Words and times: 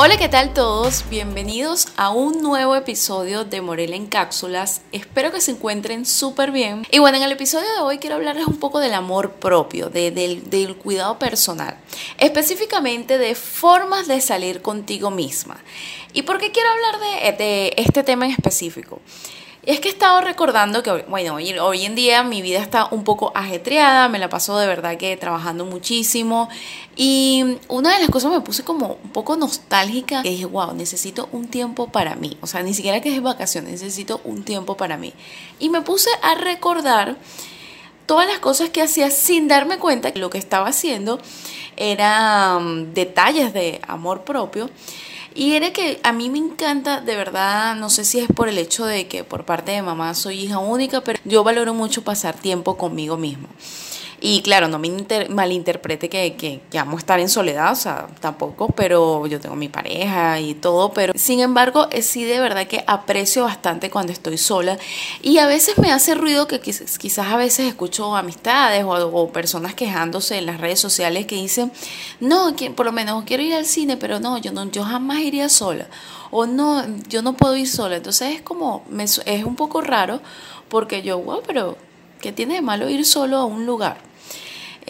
Hola, 0.00 0.16
¿qué 0.16 0.28
tal 0.28 0.54
todos? 0.54 1.10
Bienvenidos 1.10 1.88
a 1.96 2.10
un 2.10 2.40
nuevo 2.40 2.76
episodio 2.76 3.44
de 3.44 3.60
Morela 3.60 3.96
en 3.96 4.06
Cápsulas. 4.06 4.80
Espero 4.92 5.32
que 5.32 5.40
se 5.40 5.50
encuentren 5.50 6.06
súper 6.06 6.52
bien. 6.52 6.86
Y 6.92 7.00
bueno, 7.00 7.16
en 7.16 7.24
el 7.24 7.32
episodio 7.32 7.66
de 7.72 7.80
hoy 7.80 7.98
quiero 7.98 8.14
hablarles 8.14 8.46
un 8.46 8.60
poco 8.60 8.78
del 8.78 8.94
amor 8.94 9.32
propio, 9.32 9.90
del, 9.90 10.76
cuidado 10.80 11.18
personal. 11.18 11.78
Específicamente 12.16 13.18
de 13.18 13.34
formas 13.34 14.06
de 14.06 14.20
salir 14.20 14.62
contigo 14.62 15.10
misma. 15.10 15.56
¿Y 16.12 16.22
por 16.22 16.38
qué 16.38 16.52
quiero 16.52 16.68
hablar 16.70 17.00
de, 17.00 17.32
de 17.32 17.74
este 17.76 18.04
tema 18.04 18.26
en 18.26 18.30
específico? 18.30 19.00
Es 19.62 19.80
que 19.80 19.88
he 19.88 19.90
estado 19.90 20.20
recordando 20.20 20.82
que, 20.82 21.04
bueno, 21.08 21.34
hoy, 21.34 21.84
en 21.84 21.94
día 21.94 22.22
mi 22.22 22.42
vida 22.42 22.60
está 22.60 22.86
un 22.90 23.04
poco 23.04 23.32
ajetreada, 23.34 24.08
me 24.08 24.18
la 24.18 24.28
paso 24.28 24.58
de 24.58 24.66
verdad 24.66 24.96
que 24.96 25.16
trabajando 25.16 25.64
muchísimo. 25.64 26.48
Y 26.96 27.58
una 27.68 27.92
de 27.94 28.00
las 28.00 28.08
cosas 28.08 28.30
me 28.30 28.40
puse 28.40 28.64
como 28.64 28.98
un 29.02 29.10
poco 29.10 29.36
nostálgica, 29.36 30.22
que 30.22 30.30
dije, 30.30 30.46
wow, 30.46 30.74
necesito 30.74 31.28
un 31.32 31.48
tiempo 31.48 31.88
para 31.88 32.14
mí. 32.14 32.38
O 32.40 32.46
sea, 32.46 32.62
ni 32.62 32.72
siquiera 32.72 33.00
que 33.00 33.14
es 33.14 33.22
vacaciones, 33.22 33.72
necesito 33.72 34.20
un 34.24 34.44
tiempo 34.44 34.76
para 34.76 34.96
mí. 34.96 35.12
Y 35.58 35.68
me 35.68 35.82
puse 35.82 36.10
a 36.22 36.34
recordar 36.34 37.16
todas 38.06 38.26
las 38.26 38.38
cosas 38.38 38.70
que 38.70 38.80
hacía 38.80 39.10
sin 39.10 39.48
darme 39.48 39.78
cuenta 39.78 40.12
que 40.12 40.18
lo 40.18 40.30
que 40.30 40.38
estaba 40.38 40.68
haciendo 40.68 41.20
eran 41.76 42.94
detalles 42.94 43.52
de 43.52 43.80
amor 43.86 44.24
propio 44.24 44.70
y 45.38 45.54
era 45.54 45.72
que 45.72 46.00
a 46.02 46.10
mí 46.10 46.30
me 46.30 46.38
encanta, 46.38 47.00
de 47.00 47.14
verdad, 47.14 47.76
no 47.76 47.90
sé 47.90 48.04
si 48.04 48.18
es 48.18 48.26
por 48.26 48.48
el 48.48 48.58
hecho 48.58 48.84
de 48.86 49.06
que 49.06 49.22
por 49.22 49.44
parte 49.44 49.70
de 49.70 49.82
mamá 49.82 50.12
soy 50.14 50.40
hija 50.40 50.58
única, 50.58 51.02
pero 51.02 51.20
yo 51.24 51.44
valoro 51.44 51.74
mucho 51.74 52.02
pasar 52.02 52.36
tiempo 52.36 52.76
conmigo 52.76 53.16
mismo. 53.16 53.46
Y 54.20 54.42
claro, 54.42 54.66
no 54.66 54.80
me 54.80 54.88
malinterprete 55.28 56.08
que, 56.08 56.60
amo 56.76 56.98
estar 56.98 57.20
en 57.20 57.28
soledad, 57.28 57.70
o 57.70 57.76
sea, 57.76 58.08
tampoco, 58.20 58.68
pero 58.68 59.26
yo 59.26 59.38
tengo 59.38 59.54
mi 59.54 59.68
pareja 59.68 60.40
y 60.40 60.54
todo, 60.54 60.92
pero 60.92 61.12
sin 61.16 61.38
embargo, 61.38 61.86
eh, 61.92 62.02
sí 62.02 62.24
de 62.24 62.40
verdad 62.40 62.66
que 62.66 62.82
aprecio 62.88 63.44
bastante 63.44 63.90
cuando 63.90 64.12
estoy 64.12 64.36
sola 64.36 64.76
y 65.22 65.38
a 65.38 65.46
veces 65.46 65.78
me 65.78 65.92
hace 65.92 66.16
ruido 66.16 66.48
que 66.48 66.60
quizás, 66.60 66.98
quizás 66.98 67.28
a 67.28 67.36
veces 67.36 67.68
escucho 67.68 68.16
amistades 68.16 68.84
o, 68.84 69.28
personas 69.28 69.74
quejándose 69.74 70.38
en 70.38 70.46
las 70.46 70.60
redes 70.60 70.80
sociales 70.80 71.26
que 71.26 71.36
dicen, 71.36 71.70
no, 72.18 72.56
que, 72.56 72.70
por 72.70 72.86
lo 72.86 72.92
menos 72.92 73.22
quiero 73.24 73.42
ir 73.44 73.54
al 73.54 73.66
cine, 73.66 73.96
pero 73.96 74.18
no, 74.18 74.38
yo, 74.38 74.50
no, 74.52 74.68
yo 74.70 74.82
jamás 74.82 75.20
iría 75.20 75.48
sola 75.48 75.86
o 76.30 76.46
no, 76.46 76.84
yo 77.08 77.22
no 77.22 77.34
puedo 77.34 77.56
ir 77.56 77.68
sola. 77.68 77.96
Entonces 77.96 78.34
es 78.34 78.42
como, 78.42 78.84
es 78.98 79.44
un 79.44 79.54
poco 79.54 79.80
raro 79.80 80.20
porque 80.68 81.02
yo, 81.02 81.18
wow, 81.18 81.42
pero 81.46 81.76
¿qué 82.20 82.32
tiene 82.32 82.54
de 82.54 82.62
malo 82.62 82.88
ir 82.88 83.04
solo 83.04 83.36
a 83.36 83.44
un 83.44 83.66
lugar? 83.66 84.07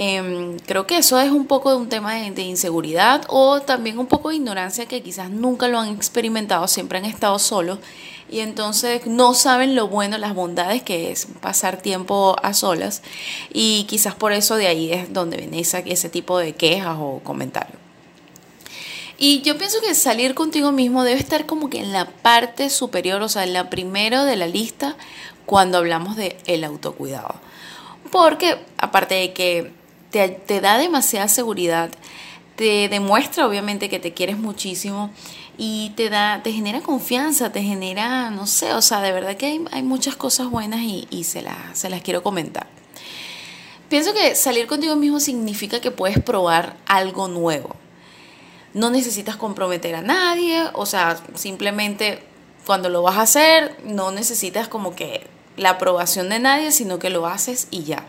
Em, 0.00 0.60
creo 0.60 0.86
que 0.86 0.96
eso 0.96 1.18
es 1.18 1.32
un 1.32 1.48
poco 1.48 1.70
de 1.70 1.76
un 1.76 1.88
tema 1.88 2.14
de, 2.14 2.42
inseguridad 2.42 3.24
o 3.26 3.60
también 3.62 3.98
un 3.98 4.06
poco 4.06 4.28
de 4.28 4.36
ignorancia 4.36 4.86
que 4.86 5.02
quizás 5.02 5.28
nunca 5.28 5.66
lo 5.66 5.80
han 5.80 5.88
experimentado, 5.88 6.68
siempre 6.68 6.98
han 6.98 7.04
estado 7.04 7.36
solos 7.40 7.80
y 8.30 8.38
entonces 8.38 9.08
no 9.08 9.34
saben 9.34 9.74
lo 9.74 9.88
bueno, 9.88 10.16
las 10.16 10.36
bondades 10.36 10.84
que 10.84 11.10
es 11.10 11.26
pasar 11.40 11.82
tiempo 11.82 12.36
a 12.44 12.54
solas 12.54 13.02
y 13.52 13.86
quizás 13.88 14.14
por 14.14 14.30
eso 14.30 14.54
de 14.54 14.68
ahí 14.68 14.92
es 14.92 15.12
donde 15.12 15.36
viene 15.36 15.58
ese 15.58 16.08
tipo 16.08 16.38
de 16.38 16.52
quejas 16.52 16.96
o 17.00 17.20
comentarios. 17.24 17.76
Y 19.18 19.40
yo 19.40 19.58
pienso 19.58 19.80
que 19.80 19.96
salir 19.96 20.36
contigo 20.36 20.70
mismo 20.70 21.02
debe 21.02 21.18
estar 21.18 21.44
como 21.44 21.70
que 21.70 21.80
en 21.80 21.92
la 21.92 22.04
parte 22.04 22.70
superior, 22.70 23.20
o 23.20 23.28
sea, 23.28 23.42
en 23.42 23.52
la 23.52 23.68
primera 23.68 24.24
de 24.24 24.36
la 24.36 24.46
lista 24.46 24.96
cuando 25.44 25.76
hablamos 25.78 26.14
de 26.14 26.36
autocuidado. 26.64 27.34
Porque 28.12 28.58
aparte 28.78 29.16
de 29.16 29.32
que 29.32 29.78
te, 30.10 30.60
da 30.60 30.78
demasiada 30.78 31.28
seguridad, 31.28 31.90
te 32.56 32.88
demuestra 32.88 33.46
obviamente 33.46 33.88
que 33.88 33.98
te 33.98 34.14
quieres 34.14 34.38
muchísimo 34.38 35.10
y 35.56 35.90
te 35.96 36.08
da, 36.08 36.42
te 36.42 36.52
genera 36.52 36.80
confianza, 36.80 37.52
te 37.52 37.62
genera, 37.62 38.30
no 38.30 38.46
sé, 38.46 38.72
o 38.74 38.82
sea, 38.82 39.00
de 39.00 39.12
verdad 39.12 39.36
que 39.36 39.60
hay, 39.70 39.82
muchas 39.82 40.16
cosas 40.16 40.48
buenas 40.48 40.80
y, 40.82 41.24
se, 41.24 41.44
se 41.74 41.90
las 41.90 42.02
quiero 42.02 42.22
comentar. 42.22 42.66
Pienso 43.88 44.12
que 44.12 44.34
salir 44.34 44.66
contigo 44.66 44.96
mismo 44.96 45.18
significa 45.18 45.80
que 45.80 45.90
puedes 45.90 46.18
probar 46.20 46.76
algo 46.86 47.26
nuevo. 47.26 47.74
No 48.74 48.90
necesitas 48.90 49.36
comprometer 49.36 49.94
a 49.94 50.02
nadie, 50.02 50.62
o 50.74 50.84
sea, 50.84 51.18
simplemente 51.34 52.22
cuando 52.66 52.90
lo 52.90 53.02
vas 53.02 53.16
a 53.16 53.22
hacer, 53.22 53.76
no 53.84 54.12
necesitas 54.12 54.68
como 54.68 54.94
que 54.94 55.26
la 55.56 55.70
aprobación 55.70 56.28
de 56.28 56.38
nadie, 56.38 56.70
sino 56.70 56.98
que 56.98 57.08
lo 57.08 57.26
haces 57.26 57.66
y 57.70 57.84
ya 57.84 58.04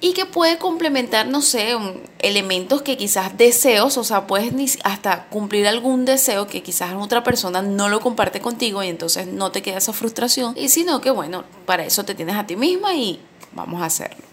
y 0.00 0.14
que 0.14 0.24
puede 0.24 0.58
complementar, 0.58 1.26
no 1.26 1.42
sé, 1.42 1.76
elementos 2.20 2.82
que 2.82 2.96
quizás 2.96 3.36
deseos, 3.36 3.98
o 3.98 4.04
sea, 4.04 4.26
puedes 4.26 4.78
hasta 4.82 5.26
cumplir 5.28 5.68
algún 5.68 6.04
deseo 6.06 6.46
que 6.46 6.62
quizás 6.62 6.94
otra 6.94 7.22
persona 7.22 7.60
no 7.60 7.88
lo 7.88 8.00
comparte 8.00 8.40
contigo 8.40 8.82
y 8.82 8.88
entonces 8.88 9.26
no 9.26 9.52
te 9.52 9.62
queda 9.62 9.78
esa 9.78 9.92
frustración, 9.92 10.54
y 10.56 10.70
sino 10.70 11.00
que 11.00 11.10
bueno, 11.10 11.44
para 11.66 11.84
eso 11.84 12.04
te 12.04 12.14
tienes 12.14 12.36
a 12.36 12.46
ti 12.46 12.56
misma 12.56 12.94
y 12.94 13.20
vamos 13.52 13.82
a 13.82 13.86
hacerlo. 13.86 14.24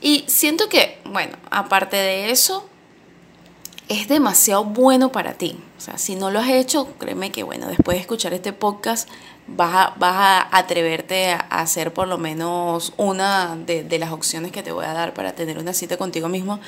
Y 0.00 0.24
siento 0.28 0.68
que, 0.68 0.98
bueno, 1.04 1.36
aparte 1.50 1.96
de 1.96 2.30
eso, 2.30 2.68
es 3.88 4.08
demasiado 4.08 4.64
bueno 4.64 5.12
para 5.12 5.34
ti. 5.34 5.56
O 5.78 5.80
sea, 5.80 5.98
si 5.98 6.16
no 6.16 6.30
lo 6.30 6.40
has 6.40 6.48
hecho, 6.48 6.88
créeme 6.98 7.30
que, 7.30 7.42
bueno, 7.42 7.68
después 7.68 7.96
de 7.96 8.00
escuchar 8.00 8.32
este 8.34 8.52
podcast, 8.52 9.08
vas 9.46 9.74
a, 9.74 9.94
vas 9.98 10.14
a 10.16 10.58
atreverte 10.58 11.30
a 11.30 11.38
hacer 11.60 11.92
por 11.92 12.08
lo 12.08 12.18
menos 12.18 12.92
una 12.96 13.56
de, 13.56 13.98
las 13.98 14.10
opciones 14.10 14.50
que 14.50 14.62
te 14.62 14.72
voy 14.72 14.84
a 14.84 14.92
dar 14.92 15.14
para 15.14 15.34
tener 15.34 15.58
una 15.58 15.72
cita 15.72 15.96
contigo 15.96 16.28
mismo, 16.28 16.58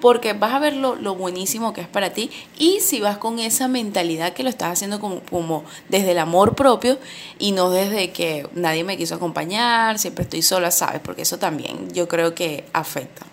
porque 0.00 0.34
vas 0.34 0.52
a 0.52 0.58
ver 0.60 0.74
lo, 0.74 0.96
buenísimo 1.16 1.72
que 1.72 1.80
es 1.80 1.88
para 1.88 2.12
ti 2.12 2.30
y 2.56 2.80
si 2.80 3.00
vas 3.00 3.18
con 3.18 3.40
esa 3.40 3.66
mentalidad 3.66 4.32
que 4.32 4.44
lo 4.44 4.50
estás 4.50 4.72
haciendo 4.72 5.00
como, 5.00 5.20
como 5.20 5.64
desde 5.88 6.12
el 6.12 6.18
amor 6.18 6.54
propio 6.54 6.98
y 7.38 7.52
no 7.52 7.70
desde 7.70 8.12
que 8.12 8.48
nadie 8.54 8.84
me 8.84 8.96
quiso 8.96 9.16
acompañar, 9.16 9.98
siempre 9.98 10.22
estoy 10.22 10.42
sola, 10.42 10.70
¿sabes? 10.70 11.00
Porque 11.00 11.22
eso 11.22 11.38
también 11.38 11.92
yo 11.92 12.06
creo 12.06 12.34
que 12.34 12.64
afecta. 12.72 13.26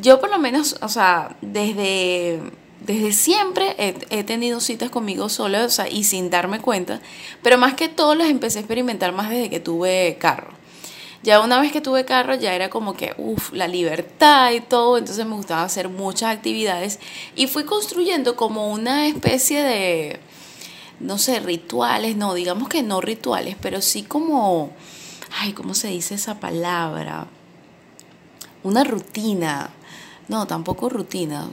Yo 0.00 0.20
por 0.20 0.30
lo 0.30 0.38
menos, 0.38 0.76
o 0.80 0.88
sea, 0.88 1.36
desde 1.40 2.40
desde 2.80 3.12
siempre 3.12 3.74
he, 3.78 4.24
tenido 4.24 4.60
citas 4.60 4.90
conmigo 4.90 5.28
sola 5.28 5.64
o 5.64 5.68
sea, 5.68 5.88
y 5.88 6.04
sin 6.04 6.30
darme 6.30 6.60
cuenta, 6.60 7.00
pero 7.42 7.58
más 7.58 7.74
que 7.74 7.88
todo 7.88 8.14
las 8.14 8.28
empecé 8.28 8.58
a 8.58 8.62
experimentar 8.62 9.12
más 9.12 9.30
desde 9.30 9.50
que 9.50 9.60
tuve 9.60 10.16
carro. 10.20 10.52
Ya 11.24 11.40
una 11.40 11.60
vez 11.60 11.72
que 11.72 11.80
tuve 11.80 12.04
carro 12.04 12.36
ya 12.36 12.54
era 12.54 12.70
como 12.70 12.94
que, 12.94 13.12
uff, 13.18 13.52
la 13.52 13.66
libertad 13.66 14.52
y 14.52 14.60
todo, 14.60 14.96
entonces 14.96 15.26
me 15.26 15.34
gustaba 15.34 15.64
hacer 15.64 15.88
muchas 15.88 16.34
actividades 16.34 17.00
y 17.34 17.48
fui 17.48 17.64
construyendo 17.64 18.36
como 18.36 18.70
una 18.72 19.08
especie 19.08 19.62
de, 19.64 20.20
no 21.00 21.18
sé, 21.18 21.40
rituales, 21.40 22.16
no, 22.16 22.34
digamos 22.34 22.68
que 22.68 22.84
no 22.84 23.00
rituales, 23.00 23.56
pero 23.60 23.82
sí 23.82 24.04
como, 24.04 24.70
ay, 25.40 25.52
¿cómo 25.52 25.74
se 25.74 25.88
dice 25.88 26.14
esa 26.14 26.38
palabra? 26.38 27.26
Una 28.62 28.84
rutina. 28.84 29.70
No, 30.28 30.46
tampoco 30.46 30.88
rutina 30.88 31.50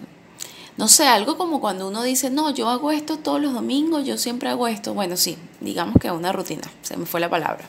no 0.78 0.90
sé, 0.90 1.08
algo 1.08 1.38
como 1.38 1.62
cuando 1.62 1.88
uno 1.88 2.04
dice, 2.04 2.30
no, 2.30 2.54
yo 2.54 2.70
hago 2.70 2.92
esto 2.92 3.18
todos 3.18 3.42
los 3.42 3.54
domingos, 3.54 4.06
yo 4.06 4.18
siempre 4.18 4.50
hago 4.50 4.68
esto. 4.68 4.94
Bueno, 4.94 5.16
sí, 5.16 5.38
digamos 5.62 5.96
que 6.02 6.12
una 6.12 6.34
rutina, 6.34 6.64
se 6.82 6.98
me 6.98 7.06
fue 7.06 7.22
la 7.22 7.30
palabra. 7.30 7.66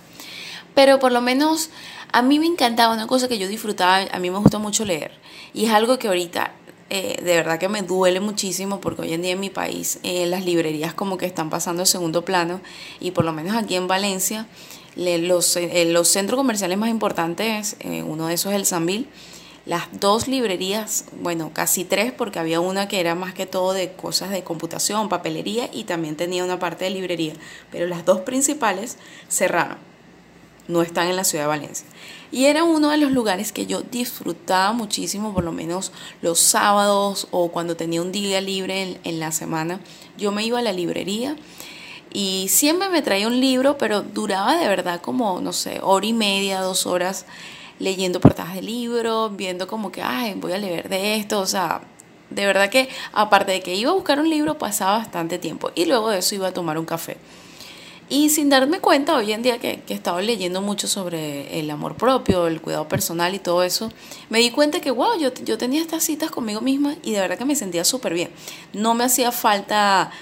Pero 0.74 0.98
por 0.98 1.12
lo 1.12 1.20
menos 1.20 1.70
a 2.12 2.22
mí 2.22 2.38
me 2.38 2.46
encantaba 2.46 2.92
una 2.92 3.06
cosa 3.06 3.28
que 3.28 3.38
yo 3.38 3.46
disfrutaba, 3.46 4.06
a 4.10 4.18
mí 4.18 4.30
me 4.30 4.38
gusta 4.38 4.58
mucho 4.58 4.84
leer. 4.84 5.12
Y 5.54 5.66
es 5.66 5.70
algo 5.70 5.98
que 5.98 6.08
ahorita 6.08 6.52
eh, 6.90 7.20
de 7.22 7.36
verdad 7.36 7.58
que 7.58 7.68
me 7.68 7.82
duele 7.82 8.20
muchísimo 8.20 8.80
porque 8.80 9.02
hoy 9.02 9.12
en 9.12 9.22
día 9.22 9.32
en 9.32 9.40
mi 9.40 9.50
país 9.50 9.98
eh, 10.02 10.26
las 10.26 10.44
librerías 10.44 10.92
como 10.92 11.16
que 11.16 11.26
están 11.26 11.50
pasando 11.50 11.82
a 11.82 11.86
segundo 11.86 12.24
plano 12.24 12.60
y 13.00 13.10
por 13.10 13.24
lo 13.24 13.32
menos 13.32 13.56
aquí 13.56 13.74
en 13.74 13.88
Valencia 13.88 14.46
los, 14.94 15.56
eh, 15.56 15.84
los 15.86 16.08
centros 16.08 16.38
comerciales 16.38 16.78
más 16.78 16.88
importantes, 16.88 17.76
uno 18.06 18.28
de 18.28 18.34
esos 18.34 18.52
es 18.52 18.56
el 18.56 18.66
Sambil, 18.66 19.08
las 19.66 19.88
dos 20.00 20.28
librerías, 20.28 21.06
bueno, 21.20 21.50
casi 21.52 21.84
tres, 21.84 22.12
porque 22.12 22.38
había 22.38 22.60
una 22.60 22.86
que 22.86 23.00
era 23.00 23.16
más 23.16 23.34
que 23.34 23.46
todo 23.46 23.72
de 23.72 23.92
cosas 23.92 24.30
de 24.30 24.44
computación, 24.44 25.08
papelería 25.08 25.68
y 25.72 25.84
también 25.84 26.16
tenía 26.16 26.44
una 26.44 26.60
parte 26.60 26.84
de 26.84 26.90
librería, 26.90 27.34
pero 27.72 27.88
las 27.88 28.04
dos 28.04 28.20
principales 28.20 28.96
cerraron, 29.28 29.78
no 30.68 30.82
están 30.82 31.08
en 31.08 31.16
la 31.16 31.24
ciudad 31.24 31.44
de 31.44 31.48
Valencia. 31.48 31.86
Y 32.30 32.44
era 32.44 32.62
uno 32.62 32.90
de 32.90 32.96
los 32.96 33.10
lugares 33.10 33.50
que 33.50 33.66
yo 33.66 33.82
disfrutaba 33.82 34.72
muchísimo, 34.72 35.34
por 35.34 35.42
lo 35.42 35.52
menos 35.52 35.90
los 36.22 36.38
sábados 36.38 37.26
o 37.32 37.50
cuando 37.50 37.76
tenía 37.76 38.02
un 38.02 38.12
día 38.12 38.40
libre 38.40 39.00
en, 39.02 39.20
la 39.20 39.32
semana, 39.32 39.80
yo 40.16 40.30
me 40.30 40.44
iba 40.44 40.60
a 40.60 40.62
la 40.62 40.72
librería 40.72 41.36
y 42.12 42.46
siempre 42.50 42.88
me 42.88 43.02
traía 43.02 43.26
un 43.26 43.40
libro, 43.40 43.78
pero 43.78 44.02
duraba 44.02 44.56
de 44.56 44.68
verdad 44.68 45.00
como, 45.00 45.40
no 45.40 45.52
sé, 45.52 45.80
hora 45.82 46.06
y 46.06 46.12
media, 46.12 46.60
dos 46.60 46.86
horas 46.86 47.26
leyendo 47.78 48.20
portadas 48.20 48.54
de 48.54 48.62
libros, 48.62 49.36
viendo 49.36 49.66
como 49.66 49.92
que, 49.92 50.02
ay, 50.02 50.34
voy 50.34 50.52
a 50.52 50.58
leer 50.58 50.88
de 50.88 51.16
esto, 51.16 51.40
o 51.40 51.46
sea, 51.46 51.82
de 52.30 52.46
verdad 52.46 52.70
que 52.70 52.88
aparte 53.12 53.52
de 53.52 53.60
que 53.60 53.74
iba 53.74 53.90
a 53.90 53.94
buscar 53.94 54.18
un 54.18 54.28
libro, 54.28 54.58
pasaba 54.58 54.98
bastante 54.98 55.38
tiempo 55.38 55.70
y 55.74 55.84
luego 55.84 56.10
de 56.10 56.18
eso 56.18 56.34
iba 56.34 56.48
a 56.48 56.52
tomar 56.52 56.78
un 56.78 56.84
café. 56.84 57.16
Y 58.08 58.28
sin 58.30 58.48
darme 58.48 58.78
cuenta, 58.78 59.16
hoy 59.16 59.32
en 59.32 59.42
día 59.42 59.58
que, 59.58 59.80
que 59.80 59.92
estaba 59.92 60.22
leyendo 60.22 60.62
mucho 60.62 60.86
sobre 60.86 61.58
el 61.58 61.68
amor 61.70 61.96
propio, 61.96 62.46
el 62.46 62.60
cuidado 62.60 62.86
personal 62.86 63.34
y 63.34 63.40
todo 63.40 63.64
eso, 63.64 63.90
me 64.30 64.38
di 64.38 64.52
cuenta 64.52 64.80
que, 64.80 64.92
wow, 64.92 65.18
yo, 65.18 65.34
yo 65.44 65.58
tenía 65.58 65.80
estas 65.80 66.04
citas 66.04 66.30
conmigo 66.30 66.60
misma 66.60 66.94
y 67.02 67.12
de 67.12 67.20
verdad 67.20 67.36
que 67.36 67.44
me 67.44 67.56
sentía 67.56 67.84
súper 67.84 68.14
bien. 68.14 68.30
No 68.72 68.94
me 68.94 69.02
hacía 69.02 69.32
falta 69.32 70.12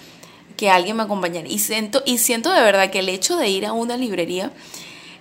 que 0.57 0.71
alguien 0.71 0.97
me 0.97 1.03
acompañara. 1.03 1.47
Y 1.47 1.59
siento, 1.59 2.03
y 2.07 2.19
siento 2.19 2.53
de 2.53 2.63
verdad 2.63 2.91
que 2.91 3.01
el 3.01 3.09
hecho 3.11 3.37
de 3.37 3.49
ir 3.51 3.67
a 3.67 3.73
una 3.73 3.99
librería 3.99 4.51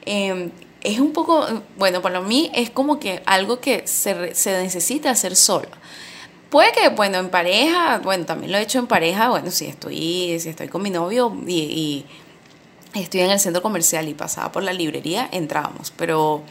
em, 0.05 0.51
es 0.83 0.99
un 0.99 1.13
poco, 1.13 1.45
bueno, 1.77 2.01
para 2.01 2.21
mí 2.21 2.51
es 2.53 2.69
como 2.69 2.99
que 2.99 3.23
algo 3.25 3.59
que 3.59 3.87
se, 3.87 4.35
se 4.35 4.61
necesita 4.61 5.09
hacer 5.11 5.35
solo. 5.35 5.69
Puede 6.49 6.71
que, 6.71 6.89
bueno, 6.89 7.17
en 7.17 7.29
pareja, 7.29 7.99
bueno, 8.03 8.25
también 8.25 8.51
lo 8.51 8.57
he 8.57 8.61
hecho 8.61 8.79
en 8.79 8.87
pareja, 8.87 9.29
bueno, 9.29 9.49
si 9.49 9.65
estoy, 9.65 10.39
si 10.39 10.49
estoy 10.49 10.67
con 10.67 10.83
mi 10.83 10.91
novio 10.91 11.35
y 11.47 12.05
estoy 12.93 13.21
en 13.21 13.31
el 13.31 13.39
centro 13.39 13.61
comercial 13.61 14.07
y 14.07 14.13
pasaba 14.13 14.51
por 14.51 14.63
la 14.63 14.73
librería, 14.73 15.27
entrábamos. 15.31 15.91
Pero 15.97 16.43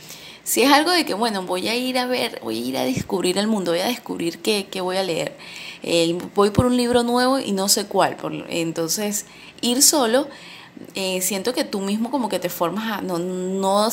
si 0.45 0.63
es 0.63 0.73
algo 0.73 0.91
de 0.91 1.05
que, 1.05 1.15
bueno, 1.15 1.43
voy 1.43 1.69
a 1.69 1.77
ir 1.77 1.99
a 1.99 2.07
ver, 2.07 2.41
voy 2.43 2.59
a 2.59 2.67
ir 2.67 2.77
a 2.77 2.85
descubrir 2.85 3.39
el 3.39 3.47
mundo, 3.47 3.71
voy 3.71 3.81
a 3.81 3.87
descubrir 3.87 4.41
qué, 4.41 4.67
qué 4.71 4.81
voy 4.81 4.97
a 4.97 5.03
leer. 5.03 5.37
Eh, 5.83 6.19
voy 6.35 6.51
por 6.51 6.67
un 6.67 6.77
libro 6.77 7.03
nuevo 7.03 7.39
y 7.39 7.53
no 7.53 7.69
sé 7.69 7.87
cuál. 7.87 8.17
entonces, 8.49 9.27
ir 9.61 9.83
solo 9.83 10.29
eh, 10.95 11.21
siento 11.23 11.55
que 11.55 11.65
tú 11.65 11.81
mismo 11.81 12.11
como 12.11 12.29
que 12.29 12.39
te 12.39 12.49
formas 12.49 12.99
a, 12.99 13.03
no, 13.03 13.19
no, 13.19 13.91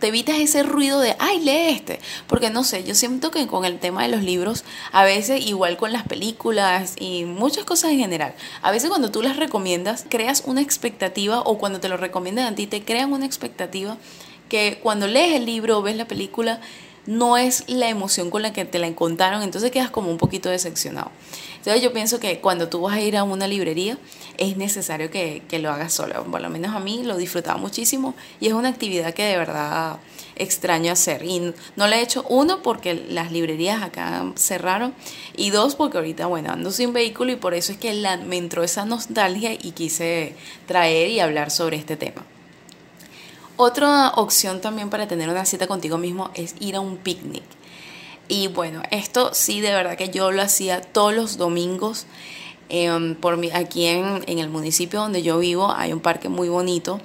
te 0.00 0.08
evitas 0.08 0.38
ese 0.38 0.62
ruido 0.62 1.00
de, 1.00 1.14
ay, 1.18 1.40
lee 1.40 1.70
este, 1.70 2.00
porque 2.26 2.50
no 2.50 2.64
sé, 2.64 2.82
yo 2.84 2.94
siento 2.94 3.30
que 3.30 3.46
con 3.46 3.64
el 3.64 3.78
tema 3.78 4.02
de 4.02 4.08
los 4.08 4.22
libros, 4.22 4.64
a 4.90 5.04
veces 5.04 5.46
igual 5.46 5.76
con 5.76 5.92
las 5.92 6.04
películas 6.06 6.94
y 6.98 7.24
muchas 7.24 7.64
cosas 7.64 7.92
en 7.92 7.98
general, 7.98 8.34
a 8.62 8.70
veces 8.70 8.88
cuando 8.88 9.10
tú 9.10 9.22
las 9.22 9.36
recomiendas, 9.36 10.06
creas 10.08 10.42
una 10.46 10.60
expectativa 10.60 11.40
o 11.40 11.58
cuando 11.58 11.80
te 11.80 11.88
lo 11.88 11.96
recomiendan 11.96 12.52
a 12.52 12.54
ti, 12.56 12.66
te 12.66 12.84
crean 12.84 13.12
una 13.12 13.26
expectativa 13.26 13.96
que 14.48 14.78
cuando 14.82 15.06
lees 15.06 15.34
el 15.34 15.46
libro 15.46 15.78
o 15.78 15.82
ves 15.82 15.96
la 15.96 16.06
película, 16.06 16.60
no 17.06 17.36
es 17.36 17.64
la 17.68 17.88
emoción 17.88 18.30
con 18.30 18.42
la 18.42 18.52
que 18.52 18.64
te 18.64 18.78
la 18.78 18.92
contaron, 18.94 19.42
entonces 19.42 19.70
quedas 19.70 19.90
como 19.90 20.10
un 20.10 20.18
poquito 20.18 20.48
decepcionado. 20.48 21.10
Entonces 21.64 21.82
yo 21.82 21.94
pienso 21.94 22.20
que 22.20 22.40
cuando 22.40 22.68
tú 22.68 22.82
vas 22.82 22.96
a 22.96 23.00
ir 23.00 23.16
a 23.16 23.22
una 23.22 23.46
librería 23.46 23.96
es 24.36 24.58
necesario 24.58 25.10
que, 25.10 25.42
lo 25.58 25.70
hagas 25.70 25.94
solo. 25.94 26.22
Por 26.24 26.42
lo 26.42 26.50
menos 26.50 26.74
a 26.74 26.80
mí 26.80 27.02
lo 27.04 27.16
disfrutaba 27.16 27.58
muchísimo 27.58 28.14
y 28.38 28.48
es 28.48 28.52
una 28.52 28.68
actividad 28.68 29.14
que 29.14 29.24
de 29.24 29.38
verdad 29.38 29.96
extraño 30.36 30.92
hacer. 30.92 31.24
Y 31.24 31.54
no 31.76 31.86
lo 31.86 31.94
he 31.94 32.02
hecho, 32.02 32.26
uno, 32.28 32.62
porque 32.62 32.94
las 32.94 33.32
librerías 33.32 33.82
acá 33.82 34.30
cerraron 34.36 34.92
y 35.36 35.50
dos, 35.50 35.74
porque 35.74 35.96
ahorita, 35.96 36.26
bueno, 36.26 36.52
ando 36.52 36.70
sin 36.70 36.92
vehículo 36.92 37.32
y 37.32 37.36
por 37.36 37.54
eso 37.54 37.72
es 37.72 37.78
que 37.78 37.94
la, 37.94 38.18
me 38.18 38.36
entró 38.36 38.62
esa 38.62 38.84
nostalgia 38.84 39.54
y 39.54 39.70
quise 39.70 40.34
traer 40.66 41.08
y 41.10 41.20
hablar 41.20 41.50
sobre 41.50 41.78
este 41.78 41.96
tema. 41.96 42.26
Otra 43.56 44.10
opción 44.16 44.60
también 44.60 44.90
para 44.90 45.06
tener 45.06 45.28
una 45.28 45.44
cita 45.44 45.66
contigo 45.66 45.96
mismo 45.96 46.30
es 46.34 46.56
ir 46.60 46.74
a 46.74 46.80
un 46.80 46.96
picnic. 46.96 47.44
Y 48.26 48.48
bueno, 48.48 48.82
esto 48.90 49.30
sí, 49.32 49.60
de 49.60 49.70
verdad 49.70 49.96
que 49.96 50.08
yo 50.08 50.32
lo 50.32 50.42
hacía 50.42 50.80
todos 50.80 51.14
los 51.14 51.36
domingos. 51.36 52.06
Em, 52.68 53.14
por 53.14 53.36
mi, 53.36 53.50
aquí 53.50 53.86
en, 53.86 54.24
el 54.26 54.48
municipio 54.48 55.00
donde 55.00 55.22
yo 55.22 55.38
vivo 55.38 55.70
hay 55.70 55.92
un 55.92 56.00
parque 56.00 56.30
muy 56.30 56.48
bonito 56.48 56.98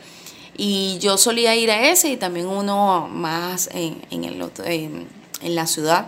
y 0.58 0.98
yo 1.00 1.18
solía 1.18 1.54
ir 1.56 1.70
a 1.70 1.90
ese 1.90 2.10
y 2.10 2.18
también 2.18 2.48
uno 2.48 3.10
más 3.12 3.70
en, 3.74 4.02
en, 4.10 4.24
en, 4.24 5.08
en 5.42 5.56
la 5.56 5.68
ciudad. 5.68 6.08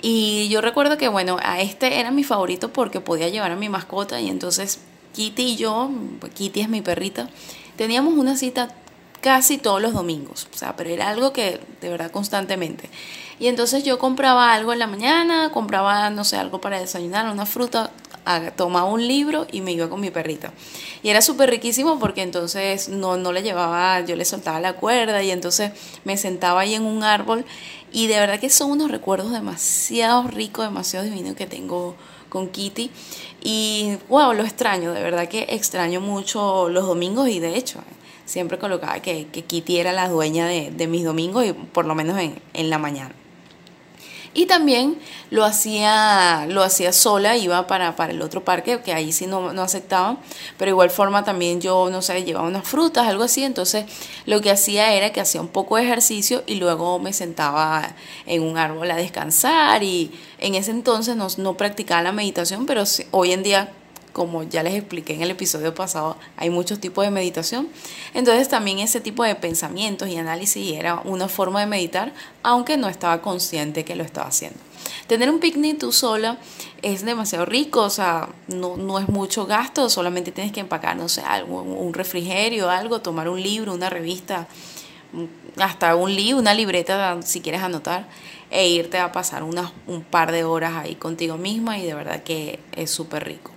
Y 0.00 0.48
yo 0.48 0.60
recuerdo 0.60 0.96
que, 0.96 1.08
bueno, 1.08 1.38
a 1.42 1.60
este 1.60 1.98
era 1.98 2.10
mi 2.10 2.24
favorito 2.24 2.72
porque 2.72 3.00
podía 3.00 3.28
llevar 3.28 3.50
a 3.50 3.56
mi 3.56 3.68
mascota 3.68 4.20
y 4.20 4.28
entonces 4.28 4.78
Kitty 5.14 5.42
y 5.42 5.56
yo, 5.56 5.90
Kitty 6.34 6.60
es 6.60 6.68
mi 6.68 6.82
perrita, 6.82 7.28
teníamos 7.76 8.14
una 8.14 8.36
cita 8.36 8.74
casi 9.24 9.56
todos 9.56 9.80
los 9.80 9.94
domingos, 9.94 10.48
o 10.52 10.56
sea, 10.58 10.76
pero 10.76 10.90
era 10.90 11.08
algo 11.08 11.32
que 11.32 11.58
de 11.80 11.88
verdad 11.88 12.10
constantemente. 12.10 12.90
Y 13.38 13.46
entonces 13.46 13.82
yo 13.82 13.98
compraba 13.98 14.52
algo 14.52 14.74
en 14.74 14.78
la 14.78 14.86
mañana, 14.86 15.50
compraba, 15.50 16.10
no 16.10 16.24
sé, 16.24 16.36
algo 16.36 16.60
para 16.60 16.78
desayunar, 16.78 17.32
una 17.32 17.46
fruta, 17.46 17.90
tomaba 18.54 18.84
un 18.84 19.08
libro 19.08 19.46
y 19.50 19.62
me 19.62 19.72
iba 19.72 19.88
con 19.88 20.02
mi 20.02 20.10
perrita. 20.10 20.52
Y 21.02 21.08
era 21.08 21.22
súper 21.22 21.48
riquísimo 21.48 21.98
porque 21.98 22.20
entonces 22.20 22.90
no, 22.90 23.16
no 23.16 23.32
le 23.32 23.42
llevaba, 23.42 24.02
yo 24.02 24.14
le 24.14 24.26
soltaba 24.26 24.60
la 24.60 24.74
cuerda 24.74 25.22
y 25.22 25.30
entonces 25.30 25.72
me 26.04 26.18
sentaba 26.18 26.60
ahí 26.60 26.74
en 26.74 26.84
un 26.84 27.02
árbol 27.02 27.46
y 27.94 28.08
de 28.08 28.18
verdad 28.18 28.38
que 28.38 28.50
son 28.50 28.72
unos 28.72 28.90
recuerdos 28.90 29.32
demasiado 29.32 30.24
ricos, 30.24 30.66
demasiado 30.66 31.06
divinos 31.06 31.34
que 31.34 31.46
tengo 31.46 31.96
con 32.28 32.48
Kitty. 32.50 32.90
Y 33.42 33.96
wow, 34.10 34.34
lo 34.34 34.42
extraño, 34.42 34.92
de 34.92 35.02
verdad 35.02 35.28
que 35.28 35.46
extraño 35.48 36.02
mucho 36.02 36.68
los 36.68 36.84
domingos 36.84 37.30
y 37.30 37.40
de 37.40 37.56
hecho 37.56 37.80
siempre 38.24 38.58
colocaba 38.58 39.00
que, 39.00 39.26
que 39.28 39.44
Kitty 39.44 39.78
era 39.78 39.92
la 39.92 40.08
dueña 40.08 40.46
de, 40.46 40.70
de, 40.70 40.86
mis 40.86 41.04
domingos 41.04 41.44
y 41.44 41.52
por 41.52 41.86
lo 41.86 41.94
menos 41.94 42.18
en, 42.18 42.40
en 42.52 42.70
la 42.70 42.78
mañana. 42.78 43.14
Y 44.36 44.46
también 44.46 44.98
lo 45.30 45.44
hacía, 45.44 46.46
lo 46.48 46.64
hacía 46.64 46.92
sola, 46.92 47.36
iba 47.36 47.68
para, 47.68 47.94
para 47.94 48.12
el 48.12 48.20
otro 48.20 48.42
parque, 48.42 48.80
que 48.80 48.92
ahí 48.92 49.12
sí 49.12 49.26
no, 49.28 49.52
no 49.52 49.62
aceptaban, 49.62 50.18
pero 50.58 50.72
igual 50.72 50.90
forma 50.90 51.22
también 51.22 51.60
yo, 51.60 51.88
no 51.88 52.02
sé, 52.02 52.24
llevaba 52.24 52.48
unas 52.48 52.66
frutas, 52.66 53.06
algo 53.06 53.22
así, 53.22 53.44
entonces 53.44 53.84
lo 54.26 54.40
que 54.40 54.50
hacía 54.50 54.92
era 54.92 55.12
que 55.12 55.20
hacía 55.20 55.40
un 55.40 55.48
poco 55.48 55.76
de 55.76 55.84
ejercicio 55.84 56.42
y 56.48 56.56
luego 56.56 56.98
me 56.98 57.12
sentaba 57.12 57.94
en 58.26 58.42
un 58.42 58.58
árbol 58.58 58.90
a 58.90 58.96
descansar 58.96 59.84
y 59.84 60.10
en 60.40 60.56
ese 60.56 60.72
entonces 60.72 61.14
no, 61.14 61.28
no 61.38 61.56
practicaba 61.56 62.02
la 62.02 62.10
meditación, 62.10 62.66
pero 62.66 62.82
hoy 63.12 63.32
en 63.32 63.44
día 63.44 63.72
como 64.14 64.44
ya 64.44 64.62
les 64.62 64.74
expliqué 64.74 65.12
en 65.12 65.22
el 65.22 65.32
episodio 65.32 65.74
pasado, 65.74 66.16
hay 66.36 66.48
muchos 66.48 66.80
tipos 66.80 67.04
de 67.04 67.10
meditación. 67.10 67.68
Entonces 68.14 68.48
también 68.48 68.78
ese 68.78 69.00
tipo 69.00 69.24
de 69.24 69.34
pensamientos 69.34 70.08
y 70.08 70.16
análisis 70.16 70.72
era 70.72 71.00
una 71.04 71.28
forma 71.28 71.60
de 71.60 71.66
meditar, 71.66 72.14
aunque 72.42 72.78
no 72.78 72.88
estaba 72.88 73.20
consciente 73.20 73.84
que 73.84 73.96
lo 73.96 74.04
estaba 74.04 74.28
haciendo. 74.28 74.58
Tener 75.08 75.28
un 75.28 75.40
picnic 75.40 75.78
tú 75.78 75.92
sola 75.92 76.38
es 76.80 77.04
demasiado 77.04 77.44
rico, 77.44 77.82
o 77.82 77.90
sea, 77.90 78.28
no, 78.46 78.76
no 78.76 78.98
es 79.00 79.08
mucho 79.08 79.46
gasto, 79.46 79.90
solamente 79.90 80.30
tienes 80.30 80.52
que 80.52 80.60
empacar, 80.60 80.96
no 80.96 81.08
sé, 81.08 81.22
algo, 81.22 81.62
un 81.62 81.92
refrigerio, 81.92 82.70
algo, 82.70 83.00
tomar 83.00 83.28
un 83.28 83.42
libro, 83.42 83.74
una 83.74 83.90
revista, 83.90 84.46
hasta 85.58 85.96
un 85.96 86.14
libro, 86.14 86.38
una 86.38 86.54
libreta 86.54 87.20
si 87.22 87.40
quieres 87.40 87.62
anotar 87.62 88.06
e 88.50 88.68
irte 88.68 88.98
a 88.98 89.10
pasar 89.10 89.42
unas, 89.42 89.72
un 89.88 90.02
par 90.02 90.30
de 90.30 90.44
horas 90.44 90.74
ahí 90.76 90.94
contigo 90.94 91.36
misma 91.36 91.78
y 91.78 91.86
de 91.86 91.94
verdad 91.94 92.22
que 92.22 92.60
es 92.76 92.90
súper 92.90 93.24
rico. 93.24 93.53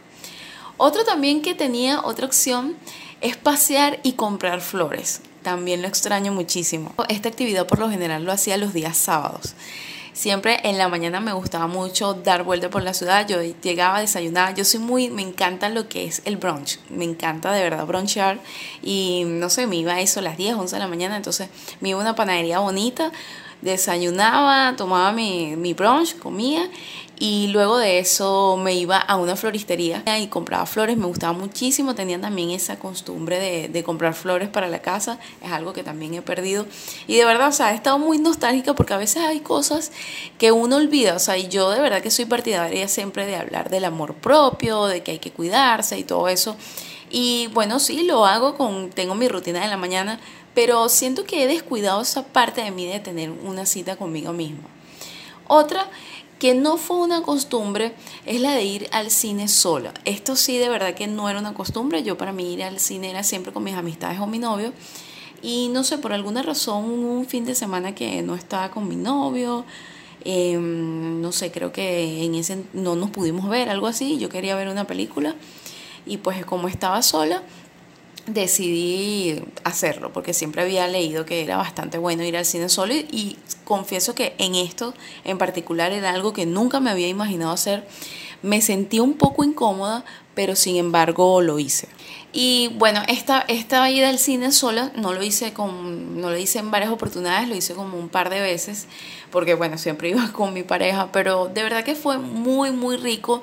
Otro 0.77 1.03
también 1.03 1.41
que 1.41 1.55
tenía 1.55 2.01
otra 2.01 2.27
opción 2.27 2.77
es 3.21 3.35
pasear 3.35 3.99
y 4.03 4.13
comprar 4.13 4.61
flores. 4.61 5.21
También 5.41 5.81
lo 5.81 5.87
extraño 5.87 6.31
muchísimo. 6.33 6.93
Esta 7.09 7.29
actividad 7.29 7.65
por 7.65 7.79
lo 7.79 7.89
general 7.89 8.23
lo 8.23 8.31
hacía 8.31 8.57
los 8.57 8.73
días 8.73 8.95
sábados. 8.97 9.55
Siempre 10.13 10.59
en 10.63 10.77
la 10.77 10.87
mañana 10.87 11.19
me 11.19 11.31
gustaba 11.33 11.67
mucho 11.67 12.15
dar 12.15 12.43
vuelta 12.43 12.69
por 12.69 12.83
la 12.83 12.93
ciudad. 12.93 13.27
Yo 13.27 13.41
llegaba 13.41 13.97
a 13.97 14.01
desayunar. 14.01 14.55
Yo 14.55 14.65
soy 14.65 14.79
muy, 14.79 15.09
me 15.09 15.21
encanta 15.21 15.69
lo 15.69 15.87
que 15.87 16.05
es 16.05 16.21
el 16.25 16.37
brunch. 16.37 16.79
Me 16.89 17.05
encanta 17.05 17.51
de 17.51 17.63
verdad 17.63 17.85
brunchar. 17.85 18.39
Y 18.83 19.23
no 19.25 19.49
sé, 19.49 19.67
me 19.67 19.77
iba 19.77 19.93
a 19.93 20.01
eso 20.01 20.19
a 20.19 20.23
las 20.23 20.37
10, 20.37 20.55
11 20.55 20.75
de 20.75 20.79
la 20.79 20.87
mañana. 20.87 21.17
Entonces 21.17 21.49
me 21.81 21.89
iba 21.89 21.99
a 21.99 22.01
una 22.01 22.15
panadería 22.15 22.59
bonita 22.59 23.11
desayunaba, 23.61 24.75
tomaba 24.75 25.11
mi, 25.11 25.55
mi 25.55 25.73
brunch, 25.73 26.17
comía 26.17 26.69
y 27.19 27.47
luego 27.47 27.77
de 27.77 27.97
eso 27.97 28.57
me 28.57 28.75
iba 28.75 28.97
a 28.97 29.15
una 29.15 29.35
floristería 29.35 30.03
y 30.19 30.27
compraba 30.27 30.65
flores, 30.67 30.97
me 30.97 31.07
gustaba 31.07 31.33
muchísimo, 31.33 31.95
tenía 31.95 32.21
también 32.21 32.51
esa 32.51 32.77
costumbre 32.77 33.39
de, 33.69 33.83
comprar 33.83 34.13
flores 34.13 34.49
para 34.49 34.67
la 34.67 34.81
casa, 34.81 35.17
es 35.41 35.51
algo 35.51 35.73
que 35.73 35.83
también 35.83 36.13
he 36.13 36.21
perdido 36.21 36.65
y 37.07 37.15
de 37.15 37.25
verdad, 37.25 37.47
o 37.47 37.51
sea, 37.51 37.71
he 37.71 37.75
estado 37.75 37.97
muy 37.97 38.19
nostálgica 38.19 38.75
porque 38.75 38.93
a 38.93 38.97
veces 38.97 39.23
hay 39.23 39.39
cosas 39.39 39.91
que 40.37 40.51
uno 40.51 40.75
olvida, 40.75 41.15
o 41.15 41.19
sea, 41.19 41.37
y 41.37 41.47
yo 41.47 41.71
de 41.71 41.79
verdad 41.79 42.01
que 42.01 42.11
soy 42.11 42.25
partidaria 42.25 42.87
siempre 42.87 43.25
de 43.25 43.35
hablar 43.35 43.69
del 43.69 43.85
amor 43.85 44.13
propio, 44.13 44.85
de 44.85 45.01
que 45.01 45.11
hay 45.11 45.19
que 45.19 45.31
cuidarse 45.31 45.97
y 45.97 46.03
todo 46.03 46.27
eso. 46.27 46.55
Y 47.09 47.47
bueno, 47.53 47.79
sí, 47.79 48.03
lo 48.03 48.25
hago 48.25 48.55
con, 48.57 48.89
tengo 48.89 49.15
mi 49.15 49.27
rutina 49.27 49.61
de 49.61 49.67
la 49.67 49.77
mañana, 49.77 50.19
pero 50.53 50.89
siento 50.89 51.23
que 51.23 51.43
he 51.43 51.47
descuidado 51.47 52.01
esa 52.01 52.25
parte 52.25 52.61
de 52.61 52.71
mí 52.71 52.85
de 52.85 52.99
tener 52.99 53.31
una 53.31 53.65
cita 53.65 53.95
conmigo 53.95 54.33
misma. 54.33 54.67
Otra 55.47 55.89
que 56.39 56.53
no 56.53 56.77
fue 56.77 56.97
una 56.97 57.21
costumbre 57.21 57.93
es 58.25 58.41
la 58.41 58.53
de 58.53 58.63
ir 58.63 58.89
al 58.91 59.09
cine 59.09 59.47
sola. 59.47 59.93
Esto 60.05 60.35
sí, 60.35 60.57
de 60.57 60.69
verdad 60.69 60.93
que 60.93 61.07
no 61.07 61.29
era 61.29 61.39
una 61.39 61.53
costumbre. 61.53 62.03
Yo 62.03 62.17
para 62.17 62.31
mí 62.31 62.53
ir 62.53 62.63
al 62.63 62.79
cine 62.79 63.09
era 63.09 63.23
siempre 63.23 63.51
con 63.51 63.63
mis 63.63 63.75
amistades 63.75 64.19
o 64.19 64.27
mi 64.27 64.39
novio. 64.39 64.73
Y 65.41 65.69
no 65.69 65.83
sé, 65.83 65.97
por 65.97 66.13
alguna 66.13 66.41
razón, 66.41 66.85
un 66.85 67.25
fin 67.25 67.45
de 67.45 67.55
semana 67.55 67.93
que 67.93 68.21
no 68.21 68.35
estaba 68.35 68.71
con 68.71 68.87
mi 68.87 68.95
novio, 68.95 69.65
em, 70.23 71.21
no 71.21 71.31
sé, 71.31 71.51
creo 71.51 71.71
que 71.71 72.23
en 72.23 72.35
ese 72.35 72.63
no 72.73 72.95
nos 72.95 73.11
pudimos 73.11 73.49
ver, 73.49 73.69
algo 73.69 73.87
así. 73.87 74.17
Yo 74.17 74.29
quería 74.29 74.55
ver 74.55 74.67
una 74.67 74.85
película 74.85 75.35
y 76.05 76.17
pues 76.17 76.45
como 76.45 76.67
estaba 76.67 77.01
sola, 77.01 77.43
decidí 78.27 79.41
hacerlo 79.63 80.11
porque 80.13 80.33
siempre 80.33 80.61
había 80.61 80.87
leído 80.87 81.25
que 81.25 81.43
era 81.43 81.57
bastante 81.57 81.97
bueno 81.97 82.23
ir 82.23 82.37
al 82.37 82.45
cine 82.45 82.69
solo 82.69 82.93
y, 82.93 83.37
confieso 83.63 84.15
que 84.15 84.33
en 84.37 84.55
esto 84.55 84.93
en 85.25 85.37
particular 85.37 85.91
era 85.91 86.11
algo 86.11 86.31
que 86.31 86.45
nunca 86.45 86.79
me 86.79 86.89
había 86.89 87.09
imaginado 87.09 87.51
hacer. 87.51 87.85
Me 88.41 88.61
sentí 88.61 89.01
un 89.01 89.15
poco 89.15 89.43
incómoda, 89.43 90.05
pero 90.35 90.55
sin 90.55 90.77
embargo 90.77 91.41
lo 91.41 91.59
hice. 91.59 91.89
Y 92.31 92.69
bueno, 92.75 93.01
esta, 93.09 93.43
esta 93.49 93.89
ida 93.89 94.07
al 94.07 94.19
cine 94.19 94.53
sola 94.53 94.93
no 94.95 95.11
lo 95.11 95.21
hice 95.21 95.51
con, 95.51 96.21
no 96.21 96.29
lo 96.29 96.37
hice 96.37 96.59
en 96.59 96.71
varias 96.71 96.91
oportunidades, 96.91 97.49
lo 97.49 97.55
hice 97.55 97.73
como 97.73 97.97
un 97.97 98.07
par 98.07 98.29
de 98.29 98.39
veces, 98.39 98.87
porque 99.31 99.53
bueno, 99.53 99.77
siempre 99.77 100.09
iba 100.11 100.31
con 100.31 100.53
mi 100.53 100.63
pareja, 100.63 101.11
pero 101.11 101.47
de 101.47 101.63
verdad 101.63 101.83
que 101.83 101.95
fue 101.95 102.19
muy, 102.19 102.71
muy 102.71 102.95
rico 102.95 103.41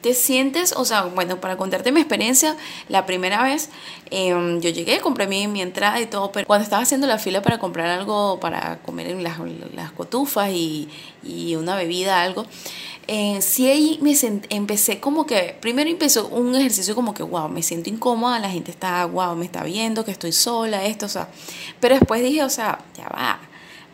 te 0.00 0.14
sientes, 0.14 0.72
o 0.72 0.84
sea, 0.84 1.04
bueno, 1.04 1.40
para 1.40 1.56
contarte 1.56 1.90
mi 1.92 2.00
experiencia, 2.00 2.56
la 2.88 3.06
primera 3.06 3.42
vez 3.42 3.70
em, 4.10 4.60
yo 4.60 4.70
llegué, 4.70 5.00
compré 5.00 5.26
mi, 5.26 5.46
mi, 5.48 5.60
entrada 5.60 6.00
y 6.00 6.06
todo, 6.06 6.30
pero 6.32 6.46
cuando 6.46 6.64
estaba 6.64 6.82
haciendo 6.82 7.06
la 7.06 7.18
fila 7.18 7.42
para 7.42 7.58
comprar 7.58 7.86
algo 7.86 8.38
para 8.40 8.78
comer 8.78 9.10
las, 9.20 9.38
las 9.74 9.92
cotufas 9.92 10.50
y, 10.50 10.88
y, 11.24 11.56
una 11.56 11.76
bebida, 11.76 12.22
algo, 12.22 12.46
eh, 13.08 13.40
sí 13.42 13.66
ahí 13.68 13.98
me 14.00 14.14
empecé 14.50 15.00
como 15.00 15.26
que, 15.26 15.56
primero 15.60 15.90
empezó 15.90 16.28
un 16.28 16.54
ejercicio 16.54 16.94
como 16.94 17.14
que, 17.14 17.22
wow, 17.22 17.48
me 17.48 17.62
siento 17.62 17.90
incómoda, 17.90 18.38
la 18.38 18.50
gente 18.50 18.70
está, 18.70 19.04
wow, 19.06 19.34
me 19.34 19.46
está 19.46 19.64
viendo, 19.64 20.04
que 20.04 20.12
estoy 20.12 20.32
sola, 20.32 20.84
esto, 20.84 21.06
o 21.06 21.08
sea, 21.08 21.28
pero 21.80 21.96
después 21.96 22.22
dije, 22.22 22.44
o 22.44 22.50
sea, 22.50 22.78
ya 22.96 23.08
va, 23.08 23.40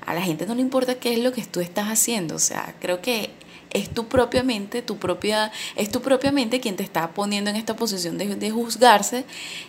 a 0.04 0.14
la 0.14 0.20
gente 0.20 0.46
no 0.46 0.54
le 0.54 0.61
importa 0.61 0.96
qué 0.96 1.14
es 1.14 1.20
lo 1.20 1.32
que 1.32 1.44
tú 1.46 1.61
estás 1.61 1.87
haciendo, 1.88 2.34
o 2.34 2.40
sea, 2.40 2.75
creo 2.80 3.00
que 3.00 3.30
es 3.75 3.90
tu 3.90 4.07
propia 4.09 4.43
mente, 4.43 4.81
tu 4.81 4.97
propia, 4.97 5.52
es 5.76 5.90
tu 5.90 6.00
propia 6.00 6.33
mente 6.33 6.61
quien 6.61 6.76
te 6.76 6.83
está 6.83 7.11
poniendo 7.11 7.50
en 7.50 7.57
esta 7.57 7.76
posición 7.76 8.16
de, 8.16 8.50
juzgarse 8.50 9.25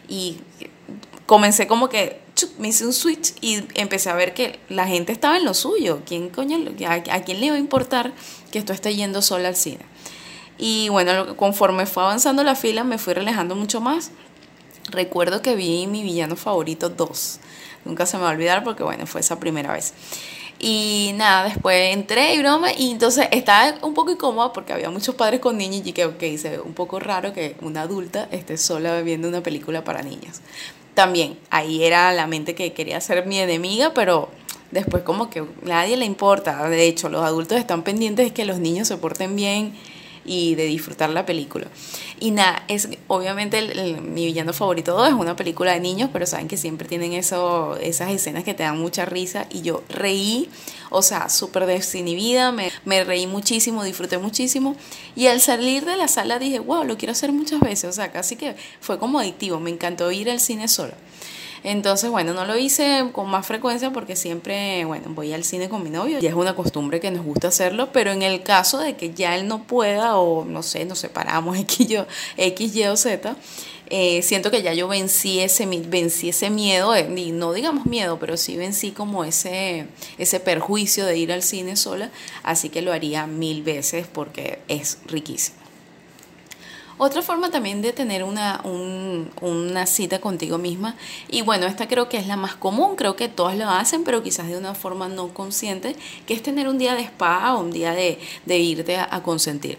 y 0.07 0.37
comencé 1.25 1.67
como 1.67 1.89
que 1.89 2.21
me 2.59 2.67
hice 2.67 2.85
un 2.85 2.93
switch 2.93 3.33
y 3.41 3.63
empecé 3.73 4.09
a 4.09 4.13
ver 4.13 4.33
que 4.33 4.59
la 4.69 4.87
gente 4.87 5.11
estaba 5.11 5.37
en 5.37 5.43
lo 5.43 5.53
suyo. 5.53 6.01
¿Quién 6.05 6.29
coño, 6.29 6.57
a, 6.87 7.21
quién 7.21 7.39
le 7.39 7.47
iba 7.47 7.55
a 7.55 7.59
importar 7.59 8.13
que 8.51 8.59
esto 8.59 8.73
esté 8.73 8.95
yendo 8.95 9.21
sola 9.21 9.47
al 9.47 9.55
cine? 9.55 9.85
Y 10.57 10.89
bueno, 10.89 11.35
conforme 11.35 11.85
fue 11.85 12.03
avanzando 12.03 12.43
la 12.43 12.55
fila, 12.55 12.83
me 12.83 12.97
fui 12.97 13.13
relajando 13.13 13.55
mucho 13.55 13.81
más. 13.81 14.11
Recuerdo 14.91 15.41
que 15.41 15.55
vi 15.55 15.87
mi 15.87 16.03
villano 16.03 16.35
favorito 16.35 16.89
2. 16.89 17.39
Nunca 17.85 18.05
se 18.05 18.17
me 18.17 18.23
va 18.23 18.29
a 18.29 18.33
olvidar 18.33 18.63
porque, 18.63 18.83
bueno, 18.83 19.07
fue 19.07 19.21
esa 19.21 19.39
primera 19.39 19.73
vez. 19.73 19.93
Y 20.59 21.11
nada, 21.15 21.45
después 21.45 21.93
entré 21.93 22.33
y 22.33 22.39
broma, 22.39 22.71
y 22.71 22.91
entonces 22.91 23.27
estaba 23.31 23.75
un 23.81 23.93
poco 23.93 24.11
incómoda 24.11 24.53
porque 24.53 24.73
había 24.73 24.89
muchos 24.89 25.13
padres 25.15 25.41
con 25.41 25.57
niños 25.57 25.85
y 25.85 25.91
que, 25.91 26.05
ok, 26.05 26.23
se 26.37 26.59
un 26.59 26.73
poco 26.73 26.99
raro 26.99 27.33
que 27.33 27.55
una 27.61 27.81
adulta 27.81 28.27
esté 28.31 28.57
sola 28.57 29.01
viendo 29.01 29.27
una 29.27 29.41
película 29.41 29.83
para 29.83 30.01
niñas. 30.01 30.41
También, 30.93 31.37
ahí 31.49 31.83
era 31.83 32.13
la 32.13 32.25
mente 32.25 32.55
que 32.55 32.71
quería 32.71 33.01
ser 33.01 33.25
mi 33.25 33.37
enemiga, 33.37 33.93
pero 33.93 34.29
después 34.71 35.03
como 35.03 35.29
que 35.29 35.43
nadie 35.63 35.97
le 35.97 36.05
importa. 36.05 36.69
De 36.69 36.87
hecho, 36.87 37.09
los 37.09 37.23
adultos 37.23 37.57
están 37.57 37.83
pendientes 37.83 38.27
de 38.27 38.33
que 38.33 38.45
los 38.45 38.59
niños 38.59 38.87
se 38.87 38.95
porten 38.97 39.35
bien 39.35 39.73
y 40.25 40.55
de 40.55 40.65
disfrutar 40.65 41.09
la 41.09 41.25
película. 41.25 41.67
Y 42.19 42.31
nada, 42.31 42.63
es 42.67 42.89
obviamente 43.07 43.61
mi 44.01 44.25
villano 44.25 44.53
favorito 44.53 45.05
es 45.05 45.13
una 45.13 45.35
película 45.35 45.73
de 45.73 45.79
niños, 45.79 46.09
pero 46.11 46.25
saben 46.25 46.47
que 46.47 46.57
siempre 46.57 46.87
tienen 46.87 47.13
eso, 47.13 47.77
esas 47.77 48.11
escenas 48.11 48.43
que 48.43 48.53
te 48.53 48.63
dan 48.63 48.79
mucha 48.79 49.05
risa 49.05 49.47
y 49.49 49.61
yo 49.61 49.83
reí, 49.89 50.49
o 50.89 51.01
sea, 51.01 51.29
súper 51.29 51.65
desinhibida, 51.65 52.51
me, 52.51 52.71
me 52.85 53.03
reí 53.03 53.27
muchísimo, 53.27 53.83
disfruté 53.83 54.17
muchísimo 54.17 54.75
y 55.15 55.27
al 55.27 55.41
salir 55.41 55.85
de 55.85 55.97
la 55.97 56.07
sala 56.07 56.39
dije, 56.39 56.59
wow, 56.59 56.83
lo 56.83 56.97
quiero 56.97 57.11
hacer 57.11 57.31
muchas 57.31 57.59
veces, 57.59 57.89
o 57.89 57.93
sea, 57.93 58.11
casi 58.11 58.35
que 58.35 58.55
fue 58.79 58.97
como 58.97 59.19
adictivo, 59.19 59.59
me 59.59 59.69
encantó 59.69 60.11
ir 60.11 60.29
al 60.29 60.39
cine 60.39 60.67
sola. 60.67 60.93
Entonces, 61.65 62.11
bueno, 62.11 62.35
no 62.35 62.45
lo 62.45 62.55
hice 62.55 63.09
con 63.11 63.27
más 63.27 63.47
frecuencia 63.47 63.91
porque 63.91 64.15
siempre, 64.15 64.85
bueno, 64.85 65.07
voy 65.09 65.33
al 65.33 65.43
cine 65.43 65.67
con 65.67 65.81
mi 65.81 65.89
novio. 65.89 66.19
Ya 66.19 66.29
es 66.29 66.35
una 66.35 66.55
costumbre 66.55 66.99
que 66.99 67.09
nos 67.09 67.25
gusta 67.25 67.47
hacerlo, 67.47 67.89
pero 67.91 68.11
en 68.11 68.21
el 68.21 68.43
caso 68.43 68.77
de 68.77 68.95
que 68.95 69.15
ya 69.15 69.35
él 69.35 69.47
no 69.47 69.63
pueda 69.63 70.17
o 70.17 70.45
no 70.45 70.61
sé, 70.61 70.85
nos 70.85 70.99
separamos 70.99 71.57
X, 71.65 71.89
y, 71.89 71.97
X, 72.37 72.75
Y 72.75 72.83
o 72.85 72.95
Z, 72.95 73.35
eh, 73.87 74.21
siento 74.21 74.51
que 74.51 74.61
ya 74.61 74.75
yo 74.75 74.87
vencí 74.87 75.39
ese, 75.39 75.65
vencí 75.65 76.29
ese 76.29 76.51
miedo, 76.51 76.93
eh, 76.93 77.07
no 77.33 77.51
digamos 77.51 77.87
miedo, 77.87 78.19
pero 78.19 78.37
sí 78.37 78.57
vencí 78.57 78.91
como 78.91 79.23
ese, 79.23 79.87
ese 80.19 80.39
perjuicio 80.39 81.03
de 81.07 81.17
ir 81.17 81.33
al 81.33 81.41
cine 81.41 81.75
sola, 81.77 82.11
así 82.43 82.69
que 82.69 82.83
lo 82.83 82.93
haría 82.93 83.25
mil 83.25 83.63
veces 83.63 84.05
porque 84.05 84.59
es 84.67 84.99
riquísimo. 85.07 85.64
Otra 86.97 87.21
forma 87.21 87.49
también 87.49 87.81
de 87.81 87.91
tener 87.91 88.23
una, 88.23 88.61
una 89.41 89.85
cita 89.85 90.19
contigo 90.19 90.57
misma, 90.57 90.95
y 91.27 91.41
bueno, 91.41 91.65
esta 91.67 91.87
creo 91.87 92.07
que 92.07 92.17
es 92.17 92.27
la 92.27 92.37
más 92.37 92.55
común, 92.55 92.95
creo 92.95 93.15
que 93.15 93.27
todas 93.27 93.57
lo 93.57 93.69
hacen, 93.69 94.03
pero 94.03 94.23
quizás 94.23 94.47
de 94.47 94.57
una 94.57 94.75
forma 94.75 95.09
no 95.09 95.33
consciente, 95.33 95.95
que 96.25 96.33
es 96.33 96.41
tener 96.41 96.67
un 96.69 96.77
día 96.77 96.95
de 96.95 97.01
spa 97.01 97.53
o 97.53 97.59
un 97.59 97.71
día 97.71 97.93
de, 97.93 98.17
irte 98.47 98.97
a 98.97 99.21
consentir. 99.23 99.77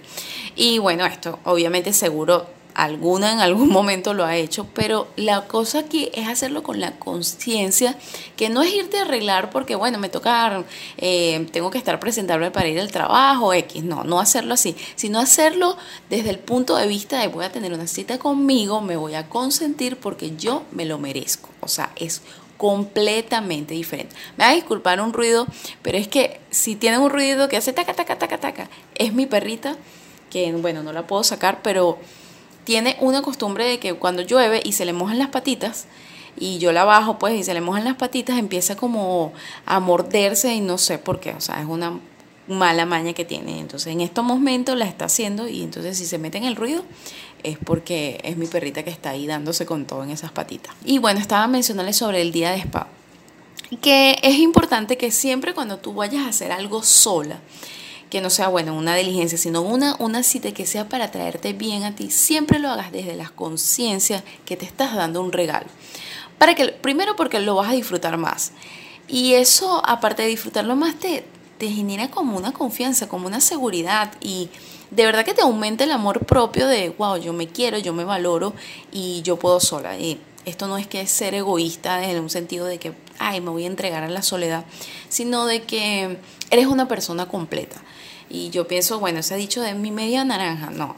Y 0.54 0.78
bueno, 0.78 1.06
esto 1.06 1.38
obviamente 1.44 1.92
seguro 1.92 2.55
alguna 2.76 3.32
en 3.32 3.40
algún 3.40 3.68
momento 3.72 4.12
lo 4.12 4.24
ha 4.24 4.36
hecho, 4.36 4.66
pero 4.74 5.08
la 5.16 5.46
cosa 5.46 5.80
aquí 5.80 6.10
es 6.12 6.28
hacerlo 6.28 6.62
con 6.62 6.78
la 6.78 6.98
conciencia, 6.98 7.96
que 8.36 8.50
no 8.50 8.62
es 8.62 8.72
irte 8.74 8.98
a 8.98 9.02
arreglar 9.02 9.50
porque, 9.50 9.74
bueno, 9.74 9.98
me 9.98 10.10
toca, 10.10 10.62
eh, 10.98 11.46
tengo 11.52 11.70
que 11.70 11.78
estar 11.78 11.98
presentable 11.98 12.50
para 12.50 12.68
ir 12.68 12.78
al 12.78 12.92
trabajo, 12.92 13.54
X, 13.54 13.82
no, 13.82 14.04
no 14.04 14.20
hacerlo 14.20 14.54
así, 14.54 14.76
sino 14.94 15.18
hacerlo 15.18 15.76
desde 16.10 16.30
el 16.30 16.38
punto 16.38 16.76
de 16.76 16.86
vista 16.86 17.18
de 17.18 17.28
voy 17.28 17.46
a 17.46 17.52
tener 17.52 17.72
una 17.72 17.86
cita 17.86 18.18
conmigo, 18.18 18.82
me 18.82 18.96
voy 18.96 19.14
a 19.14 19.28
consentir 19.28 19.96
porque 19.96 20.36
yo 20.36 20.62
me 20.70 20.84
lo 20.84 20.98
merezco, 20.98 21.48
o 21.60 21.68
sea, 21.68 21.92
es 21.96 22.20
completamente 22.58 23.74
diferente. 23.74 24.14
Me 24.36 24.44
va 24.44 24.50
a 24.50 24.54
disculpar 24.54 25.00
un 25.00 25.12
ruido, 25.12 25.46
pero 25.82 25.98
es 25.98 26.08
que 26.08 26.40
si 26.50 26.74
tienen 26.74 27.00
un 27.00 27.10
ruido 27.10 27.48
que 27.48 27.56
hace 27.56 27.72
taca, 27.72 27.94
taca, 27.94 28.18
taca, 28.18 28.38
taca, 28.38 28.70
es 28.94 29.14
mi 29.14 29.26
perrita, 29.26 29.76
que 30.30 30.52
bueno, 30.52 30.82
no 30.82 30.92
la 30.92 31.06
puedo 31.06 31.22
sacar, 31.22 31.60
pero 31.62 31.98
tiene 32.66 32.96
una 33.00 33.22
costumbre 33.22 33.64
de 33.64 33.78
que 33.78 33.94
cuando 33.94 34.22
llueve 34.22 34.60
y 34.62 34.72
se 34.72 34.84
le 34.84 34.92
mojan 34.92 35.18
las 35.18 35.28
patitas, 35.28 35.86
y 36.36 36.58
yo 36.58 36.72
la 36.72 36.84
bajo 36.84 37.18
pues 37.18 37.38
y 37.38 37.44
se 37.44 37.54
le 37.54 37.60
mojan 37.60 37.84
las 37.84 37.94
patitas, 37.94 38.38
empieza 38.38 38.76
como 38.76 39.32
a 39.64 39.80
morderse 39.80 40.52
y 40.52 40.60
no 40.60 40.76
sé 40.76 40.98
por 40.98 41.20
qué, 41.20 41.30
o 41.30 41.40
sea, 41.40 41.60
es 41.60 41.66
una 41.66 41.98
mala 42.48 42.84
maña 42.86 43.12
que 43.12 43.24
tiene. 43.24 43.60
Entonces 43.60 43.92
en 43.92 44.00
estos 44.00 44.24
momentos 44.24 44.76
la 44.76 44.84
está 44.84 45.06
haciendo 45.06 45.48
y 45.48 45.62
entonces 45.62 45.96
si 45.96 46.06
se 46.06 46.18
mete 46.18 46.38
en 46.38 46.44
el 46.44 46.56
ruido 46.56 46.84
es 47.44 47.56
porque 47.56 48.20
es 48.24 48.36
mi 48.36 48.46
perrita 48.46 48.82
que 48.82 48.90
está 48.90 49.10
ahí 49.10 49.26
dándose 49.26 49.64
con 49.64 49.86
todo 49.86 50.02
en 50.02 50.10
esas 50.10 50.32
patitas. 50.32 50.74
Y 50.84 50.98
bueno, 50.98 51.20
estaba 51.20 51.46
mencionándoles 51.46 51.96
sobre 51.96 52.20
el 52.20 52.32
día 52.32 52.50
de 52.50 52.58
spa, 52.58 52.88
que 53.80 54.18
es 54.22 54.38
importante 54.38 54.98
que 54.98 55.12
siempre 55.12 55.54
cuando 55.54 55.78
tú 55.78 55.94
vayas 55.94 56.26
a 56.26 56.30
hacer 56.30 56.50
algo 56.50 56.82
sola, 56.82 57.38
que 58.16 58.22
no 58.22 58.30
sea, 58.30 58.48
bueno, 58.48 58.74
una 58.74 58.96
diligencia, 58.96 59.36
sino 59.36 59.60
una, 59.60 59.94
una 59.98 60.22
cita 60.22 60.50
que 60.52 60.64
sea 60.64 60.88
para 60.88 61.10
traerte 61.10 61.52
bien 61.52 61.84
a 61.84 61.94
ti, 61.94 62.10
siempre 62.10 62.58
lo 62.58 62.70
hagas 62.70 62.90
desde 62.90 63.14
la 63.14 63.28
conciencia 63.28 64.24
que 64.46 64.56
te 64.56 64.64
estás 64.64 64.94
dando 64.94 65.20
un 65.20 65.32
regalo. 65.32 65.66
Para 66.38 66.54
que, 66.54 66.68
primero 66.68 67.14
porque 67.14 67.40
lo 67.40 67.56
vas 67.56 67.68
a 67.68 67.74
disfrutar 67.74 68.16
más. 68.16 68.52
Y 69.06 69.34
eso, 69.34 69.82
aparte 69.84 70.22
de 70.22 70.28
disfrutarlo 70.28 70.76
más, 70.76 70.94
te, 70.94 71.26
te 71.58 71.68
genera 71.68 72.10
como 72.10 72.38
una 72.38 72.52
confianza, 72.52 73.06
como 73.06 73.26
una 73.26 73.42
seguridad 73.42 74.10
y 74.22 74.48
de 74.90 75.04
verdad 75.04 75.26
que 75.26 75.34
te 75.34 75.42
aumenta 75.42 75.84
el 75.84 75.92
amor 75.92 76.24
propio 76.24 76.68
de, 76.68 76.88
wow, 76.96 77.18
yo 77.18 77.34
me 77.34 77.48
quiero, 77.48 77.76
yo 77.76 77.92
me 77.92 78.04
valoro 78.04 78.54
y 78.92 79.20
yo 79.24 79.38
puedo 79.38 79.60
sola. 79.60 79.98
Y 79.98 80.18
esto 80.46 80.68
no 80.68 80.78
es 80.78 80.86
que 80.86 81.06
ser 81.06 81.34
egoísta 81.34 82.02
en 82.08 82.18
un 82.18 82.30
sentido 82.30 82.64
de 82.64 82.78
que, 82.78 82.94
ay, 83.18 83.40
me 83.40 83.50
voy 83.50 83.64
a 83.64 83.68
entregar 83.68 84.02
a 84.02 84.08
la 84.08 84.22
soledad, 84.22 84.64
sino 85.08 85.46
de 85.46 85.62
que 85.62 86.18
eres 86.50 86.66
una 86.66 86.88
persona 86.88 87.26
completa. 87.26 87.76
Y 88.28 88.50
yo 88.50 88.66
pienso, 88.66 88.98
bueno, 88.98 89.22
se 89.22 89.34
ha 89.34 89.36
dicho 89.36 89.60
de 89.60 89.74
mi 89.74 89.90
media 89.90 90.24
naranja, 90.24 90.70
no, 90.70 90.96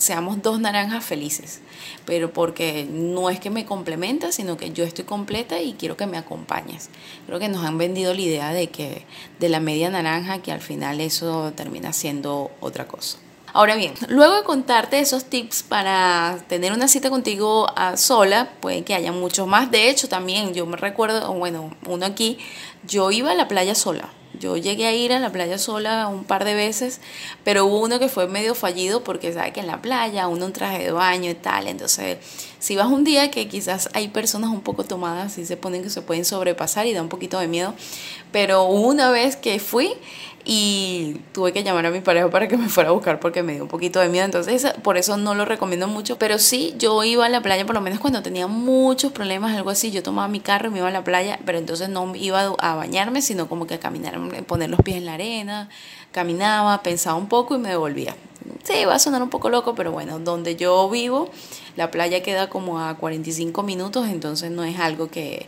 seamos 0.00 0.42
dos 0.42 0.60
naranjas 0.60 1.04
felices, 1.04 1.60
pero 2.04 2.32
porque 2.32 2.86
no 2.90 3.30
es 3.30 3.38
que 3.40 3.50
me 3.50 3.66
complementa, 3.66 4.32
sino 4.32 4.56
que 4.56 4.72
yo 4.72 4.84
estoy 4.84 5.04
completa 5.04 5.60
y 5.60 5.74
quiero 5.74 5.96
que 5.96 6.06
me 6.06 6.18
acompañes. 6.18 6.90
Creo 7.26 7.38
que 7.38 7.48
nos 7.48 7.64
han 7.64 7.78
vendido 7.78 8.14
la 8.14 8.20
idea 8.20 8.52
de 8.52 8.68
que 8.68 9.04
de 9.38 9.48
la 9.48 9.60
media 9.60 9.90
naranja, 9.90 10.42
que 10.42 10.52
al 10.52 10.60
final 10.60 11.00
eso 11.00 11.52
termina 11.54 11.92
siendo 11.92 12.50
otra 12.60 12.86
cosa. 12.86 13.18
Ahora 13.52 13.74
bien, 13.74 13.94
luego 14.08 14.36
de 14.36 14.42
contarte 14.42 15.00
esos 15.00 15.24
tips 15.24 15.62
para 15.62 16.38
tener 16.48 16.72
una 16.72 16.88
cita 16.88 17.10
contigo 17.10 17.68
a 17.76 17.96
sola, 17.96 18.50
puede 18.60 18.84
que 18.84 18.94
haya 18.94 19.12
muchos 19.12 19.46
más. 19.46 19.70
De 19.70 19.90
hecho, 19.90 20.08
también 20.08 20.54
yo 20.54 20.66
me 20.66 20.76
recuerdo, 20.76 21.32
bueno, 21.34 21.74
uno 21.86 22.06
aquí, 22.06 22.38
yo 22.86 23.10
iba 23.10 23.32
a 23.32 23.34
la 23.34 23.48
playa 23.48 23.74
sola 23.74 24.10
yo 24.40 24.56
llegué 24.56 24.86
a 24.86 24.92
ir 24.92 25.12
a 25.12 25.18
la 25.18 25.30
playa 25.30 25.58
sola 25.58 26.08
un 26.08 26.24
par 26.24 26.44
de 26.44 26.54
veces, 26.54 27.00
pero 27.44 27.66
hubo 27.66 27.80
uno 27.80 27.98
que 27.98 28.08
fue 28.08 28.26
medio 28.26 28.54
fallido 28.54 29.04
porque 29.04 29.32
sabe 29.32 29.52
que 29.52 29.60
en 29.60 29.66
la 29.66 29.82
playa 29.82 30.28
uno 30.28 30.46
un 30.46 30.52
traje 30.52 30.84
de 30.84 30.92
baño 30.92 31.30
y 31.30 31.34
tal, 31.34 31.66
entonces 31.68 32.18
si 32.60 32.76
vas 32.76 32.86
un 32.86 33.02
día 33.02 33.32
que 33.32 33.48
quizás 33.48 33.88
hay 33.92 34.08
personas 34.08 34.50
un 34.50 34.60
poco 34.60 34.84
tomadas 34.84 35.36
y 35.38 35.44
se 35.44 35.56
ponen 35.56 35.82
que 35.82 35.90
se 35.90 36.02
pueden 36.02 36.24
sobrepasar 36.24 36.86
y 36.86 36.92
da 36.92 37.02
un 37.02 37.08
poquito 37.08 37.40
de 37.40 37.48
miedo, 37.48 37.74
pero 38.30 38.64
una 38.64 39.10
vez 39.10 39.34
que 39.34 39.58
fui, 39.58 39.94
y 40.44 41.20
tuve 41.32 41.52
que 41.52 41.62
llamar 41.62 41.86
a 41.86 41.90
mi 41.90 42.00
pareja 42.00 42.30
para 42.30 42.48
que 42.48 42.56
me 42.56 42.68
fuera 42.68 42.90
a 42.90 42.92
buscar 42.92 43.20
porque 43.20 43.42
me 43.42 43.54
dio 43.54 43.64
un 43.64 43.68
poquito 43.68 44.00
de 44.00 44.08
miedo. 44.08 44.24
Entonces, 44.24 44.66
por 44.82 44.96
eso 44.96 45.16
no 45.16 45.34
lo 45.34 45.44
recomiendo 45.44 45.86
mucho. 45.86 46.18
Pero 46.18 46.38
sí, 46.38 46.74
yo 46.78 47.04
iba 47.04 47.26
a 47.26 47.28
la 47.28 47.42
playa, 47.42 47.66
por 47.66 47.74
lo 47.74 47.80
menos 47.80 48.00
cuando 48.00 48.22
tenía 48.22 48.46
muchos 48.46 49.12
problemas, 49.12 49.54
algo 49.56 49.70
así. 49.70 49.90
Yo 49.90 50.02
tomaba 50.02 50.28
mi 50.28 50.40
carro 50.40 50.68
y 50.68 50.70
me 50.72 50.78
iba 50.78 50.88
a 50.88 50.92
la 50.92 51.04
playa, 51.04 51.38
pero 51.44 51.58
entonces 51.58 51.88
no 51.88 52.14
iba 52.14 52.54
a 52.58 52.74
bañarme, 52.74 53.22
sino 53.22 53.48
como 53.48 53.66
que 53.66 53.74
a 53.74 53.80
caminar, 53.80 54.18
poner 54.44 54.70
los 54.70 54.80
pies 54.80 54.96
en 54.96 55.06
la 55.06 55.14
arena, 55.14 55.68
caminaba, 56.12 56.82
pensaba 56.82 57.16
un 57.16 57.28
poco 57.28 57.56
y 57.56 57.58
me 57.58 57.68
devolvía. 57.68 58.16
Sí, 58.64 58.84
va 58.84 58.94
a 58.94 58.98
sonar 58.98 59.22
un 59.22 59.30
poco 59.30 59.48
loco, 59.50 59.74
pero 59.74 59.92
bueno, 59.92 60.18
donde 60.18 60.56
yo 60.56 60.88
vivo, 60.90 61.30
la 61.76 61.90
playa 61.90 62.22
queda 62.22 62.48
como 62.48 62.80
a 62.80 62.96
45 62.96 63.62
minutos, 63.62 64.08
entonces 64.08 64.50
no 64.50 64.64
es 64.64 64.78
algo 64.78 65.08
que, 65.10 65.46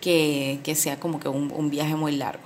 que, 0.00 0.74
sea 0.74 0.98
como 0.98 1.20
que 1.20 1.28
un 1.28 1.70
viaje 1.70 1.96
muy 1.96 2.12
largo. 2.12 2.44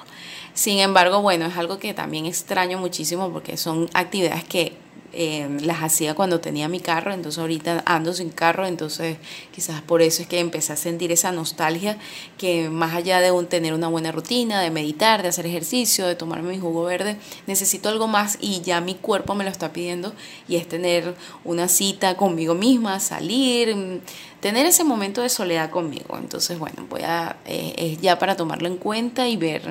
Sin 0.59 0.81
embargo, 0.81 1.23
bueno, 1.23 1.47
es 1.47 1.57
algo 1.57 1.79
que 1.79 1.95
también 1.95 2.27
extraño 2.27 2.79
muchísimo 2.79 3.31
porque 3.31 3.57
son 3.57 3.89
actividades 3.95 4.43
que 4.43 4.77
eh, 5.13 5.49
las 5.63 5.83
hacía 5.83 6.15
cuando 6.15 6.39
tenía 6.41 6.69
mi 6.69 6.81
carro, 6.81 7.15
entonces 7.15 7.39
ahorita 7.39 7.83
ando 7.87 8.13
sin 8.13 8.29
carro, 8.29 8.67
entonces 8.67 9.17
quizás 9.55 9.81
por 9.81 10.03
eso 10.03 10.21
es 10.23 10.29
que 10.29 10.39
empecé 10.39 10.75
a 10.75 10.77
sentir 10.77 11.13
esa 11.13 11.33
nostalgia 11.33 11.97
que 12.37 12.69
más 12.69 12.95
allá 12.95 13.21
de 13.21 13.31
un, 13.31 13.47
tener 13.47 13.73
una 13.73 13.89
buena 13.89 14.13
rutina, 14.13 14.61
de 14.61 14.71
meditar, 14.71 15.23
de 15.23 15.29
hacer 15.29 15.47
ejercicio, 15.47 16.07
de 16.07 16.15
tomarme 16.15 16.51
mi 16.51 16.59
jugo 16.59 16.85
verde, 16.85 17.17
necesito 17.47 17.89
algo 17.89 18.07
más 18.07 18.37
y 18.41 18.61
ya 18.61 18.81
mi 18.83 18.95
cuerpo 18.95 19.35
me 19.35 19.45
lo 19.45 19.51
está 19.51 19.73
pidiendo 19.73 20.13
y 20.47 20.57
es 20.57 20.69
tener 20.69 21.15
una 21.43 21.69
cita 21.69 22.17
conmigo 22.17 22.55
misma, 22.55 23.01
salir, 23.01 24.03
tener 24.41 24.67
ese 24.67 24.85
momento 24.85 25.23
de 25.23 25.31
soledad 25.31 25.71
conmigo. 25.71 26.19
Entonces, 26.19 26.59
bueno, 26.59 26.87
voy 26.91 27.03
a, 27.03 27.37
eh, 27.47 27.75
es 27.77 28.01
ya 28.01 28.19
para 28.19 28.37
tomarlo 28.37 28.69
en 28.69 28.77
cuenta 28.77 29.27
y 29.27 29.37
ver, 29.37 29.63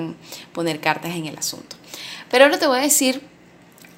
poner 0.52 0.80
cartas 0.80 1.14
en 1.14 1.26
el 1.26 1.38
asunto. 1.38 1.76
Pero 2.30 2.44
ahora 2.44 2.58
te 2.58 2.66
voy 2.66 2.78
a 2.78 2.82
decir 2.82 3.22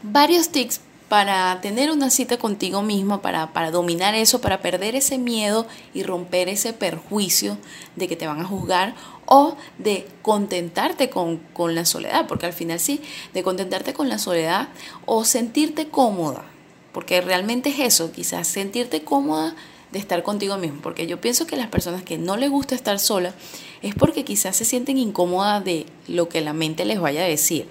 varios 0.03 0.51
tips 0.51 0.81
para 1.11 1.61
tener 1.61 1.91
una 1.91 2.09
cita 2.09 2.39
contigo 2.39 2.83
mismo, 2.83 3.21
para, 3.21 3.53
para, 3.53 3.73
dominar 3.73 4.15
eso, 4.15 4.41
para 4.41 4.63
perder 4.63 4.95
ese 4.95 5.19
miedo 5.19 5.67
y 5.93 6.05
romper 6.05 6.49
ese 6.49 6.73
perjuicio 6.73 7.59
de 7.97 8.07
que 8.07 8.15
te 8.15 8.29
van 8.29 8.39
a 8.39 8.45
juzgar 8.45 8.95
o 9.27 9.57
de 9.79 10.07
contentarte 10.23 11.11
con, 11.11 11.39
con 11.53 11.75
la 11.75 11.85
soledad, 11.85 12.29
porque 12.29 12.47
al 12.47 12.53
final 12.53 12.79
sí, 12.79 13.03
de 13.35 13.43
contentarte 13.43 13.93
con 13.93 14.09
la 14.09 14.21
soledad 14.21 14.69
o 15.05 15.25
sentirte 15.25 15.89
cómoda, 15.89 16.45
porque 16.93 17.21
realmente 17.21 17.71
es 17.71 17.81
eso, 17.81 18.13
quizás 18.13 18.47
sentirte 18.47 19.03
cómoda 19.03 19.57
de 19.91 19.99
estar 19.99 20.23
contigo 20.23 20.59
mismo, 20.59 20.81
porque 20.81 21.09
yo 21.09 21.21
pienso 21.21 21.45
que 21.45 21.57
las 21.57 21.67
personas 21.67 22.05
que 22.05 22.19
no 22.19 22.37
les 22.37 22.51
gusta 22.51 22.77
estar 22.77 23.01
sola 23.01 23.35
es 23.83 23.97
porque 23.97 24.25
quizás 24.25 24.55
se 24.55 24.65
sienten 24.65 24.97
incómodas 24.97 25.65
de 25.65 25.87
lo 26.07 26.29
que 26.29 26.41
la 26.41 26.53
mente 26.53 26.85
les 26.85 27.01
vaya 27.01 27.23
a 27.23 27.27
decir. 27.27 27.69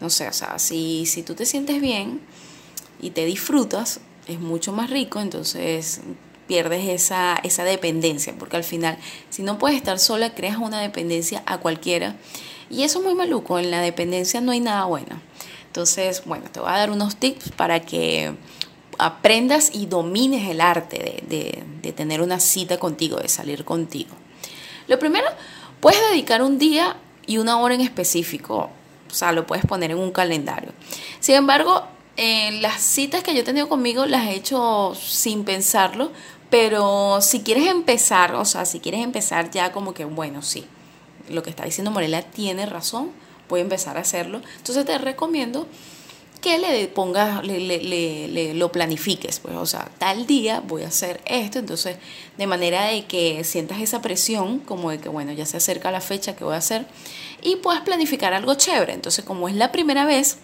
No 0.00 0.08
sé, 0.08 0.28
o 0.28 0.32
sea, 0.32 0.60
si, 0.60 1.04
si 1.06 1.24
tú 1.24 1.34
te 1.34 1.46
sientes 1.46 1.80
bien, 1.80 2.20
y 3.00 3.10
te 3.10 3.24
disfrutas, 3.24 4.00
es 4.26 4.40
mucho 4.40 4.72
más 4.72 4.90
rico, 4.90 5.20
entonces 5.20 6.00
pierdes 6.46 6.88
esa, 6.88 7.36
esa 7.42 7.64
dependencia, 7.64 8.34
porque 8.38 8.56
al 8.56 8.64
final, 8.64 8.98
si 9.30 9.42
no 9.42 9.58
puedes 9.58 9.76
estar 9.76 9.98
sola, 9.98 10.34
creas 10.34 10.58
una 10.58 10.80
dependencia 10.80 11.42
a 11.46 11.58
cualquiera. 11.58 12.16
Y 12.70 12.82
eso 12.82 12.98
es 12.98 13.04
muy 13.04 13.14
maluco, 13.14 13.58
en 13.58 13.70
la 13.70 13.80
dependencia 13.80 14.40
no 14.40 14.52
hay 14.52 14.60
nada 14.60 14.84
bueno. 14.84 15.20
Entonces, 15.66 16.22
bueno, 16.24 16.46
te 16.50 16.60
voy 16.60 16.70
a 16.70 16.78
dar 16.78 16.90
unos 16.90 17.16
tips 17.16 17.50
para 17.52 17.80
que 17.80 18.34
aprendas 18.98 19.70
y 19.74 19.86
domines 19.86 20.48
el 20.48 20.60
arte 20.60 21.22
de, 21.28 21.62
de 21.82 21.92
tener 21.92 22.22
una 22.22 22.40
cita 22.40 22.78
contigo, 22.78 23.18
de 23.18 23.28
salir 23.28 23.64
contigo. 23.64 24.14
Lo 24.88 24.98
primero, 24.98 25.26
puedes 25.80 26.00
dedicar 26.10 26.42
un 26.42 26.58
día 26.58 26.96
y 27.26 27.38
una 27.38 27.58
hora 27.58 27.74
en 27.74 27.80
específico, 27.80 28.70
o 29.10 29.14
sea, 29.14 29.32
lo 29.32 29.46
puedes 29.46 29.66
poner 29.66 29.90
en 29.90 29.98
un 29.98 30.12
calendario. 30.12 30.72
Sin 31.20 31.34
embargo, 31.34 31.86
las 32.16 32.80
citas 32.82 33.22
que 33.22 33.34
yo 33.34 33.40
he 33.40 33.44
tenido 33.44 33.68
conmigo 33.68 34.06
las 34.06 34.26
he 34.28 34.34
hecho 34.34 34.94
sin 34.94 35.44
pensarlo, 35.44 36.12
pero 36.50 37.20
si 37.20 37.40
quieres 37.40 37.66
empezar, 37.66 38.34
o 38.34 38.44
sea, 38.44 38.64
si 38.64 38.80
quieres 38.80 39.02
empezar 39.02 39.50
ya 39.50 39.72
como 39.72 39.94
que, 39.94 40.04
bueno, 40.04 40.42
sí, 40.42 40.64
lo 41.28 41.42
que 41.42 41.50
está 41.50 41.64
diciendo 41.64 41.90
Morela 41.90 42.22
tiene 42.22 42.66
razón, 42.66 43.10
voy 43.48 43.60
a 43.60 43.64
empezar 43.64 43.96
a 43.96 44.00
hacerlo. 44.00 44.40
Entonces 44.58 44.84
te 44.84 44.96
recomiendo 44.98 45.66
que 46.40 46.58
le 46.58 46.86
pongas, 46.88 47.44
le, 47.44 47.58
le, 47.58 48.28
le, 48.28 48.54
lo 48.54 48.70
planifiques, 48.70 49.40
pues, 49.40 49.56
o 49.56 49.66
sea, 49.66 49.90
tal 49.98 50.26
día 50.26 50.60
voy 50.60 50.82
a 50.82 50.88
hacer 50.88 51.20
esto, 51.24 51.58
entonces, 51.58 51.96
de 52.36 52.46
manera 52.46 52.84
de 52.84 53.06
que 53.06 53.42
sientas 53.42 53.80
esa 53.80 54.00
presión, 54.00 54.60
como 54.60 54.90
de 54.90 54.98
que, 54.98 55.08
bueno, 55.08 55.32
ya 55.32 55.46
se 55.46 55.56
acerca 55.56 55.90
la 55.90 56.00
fecha 56.00 56.36
que 56.36 56.44
voy 56.44 56.54
a 56.54 56.58
hacer, 56.58 56.86
y 57.42 57.56
puedas 57.56 57.82
planificar 57.82 58.32
algo 58.32 58.54
chévere. 58.54 58.92
Entonces, 58.92 59.24
como 59.24 59.48
es 59.48 59.56
la 59.56 59.72
primera 59.72 60.04
vez, 60.04 60.38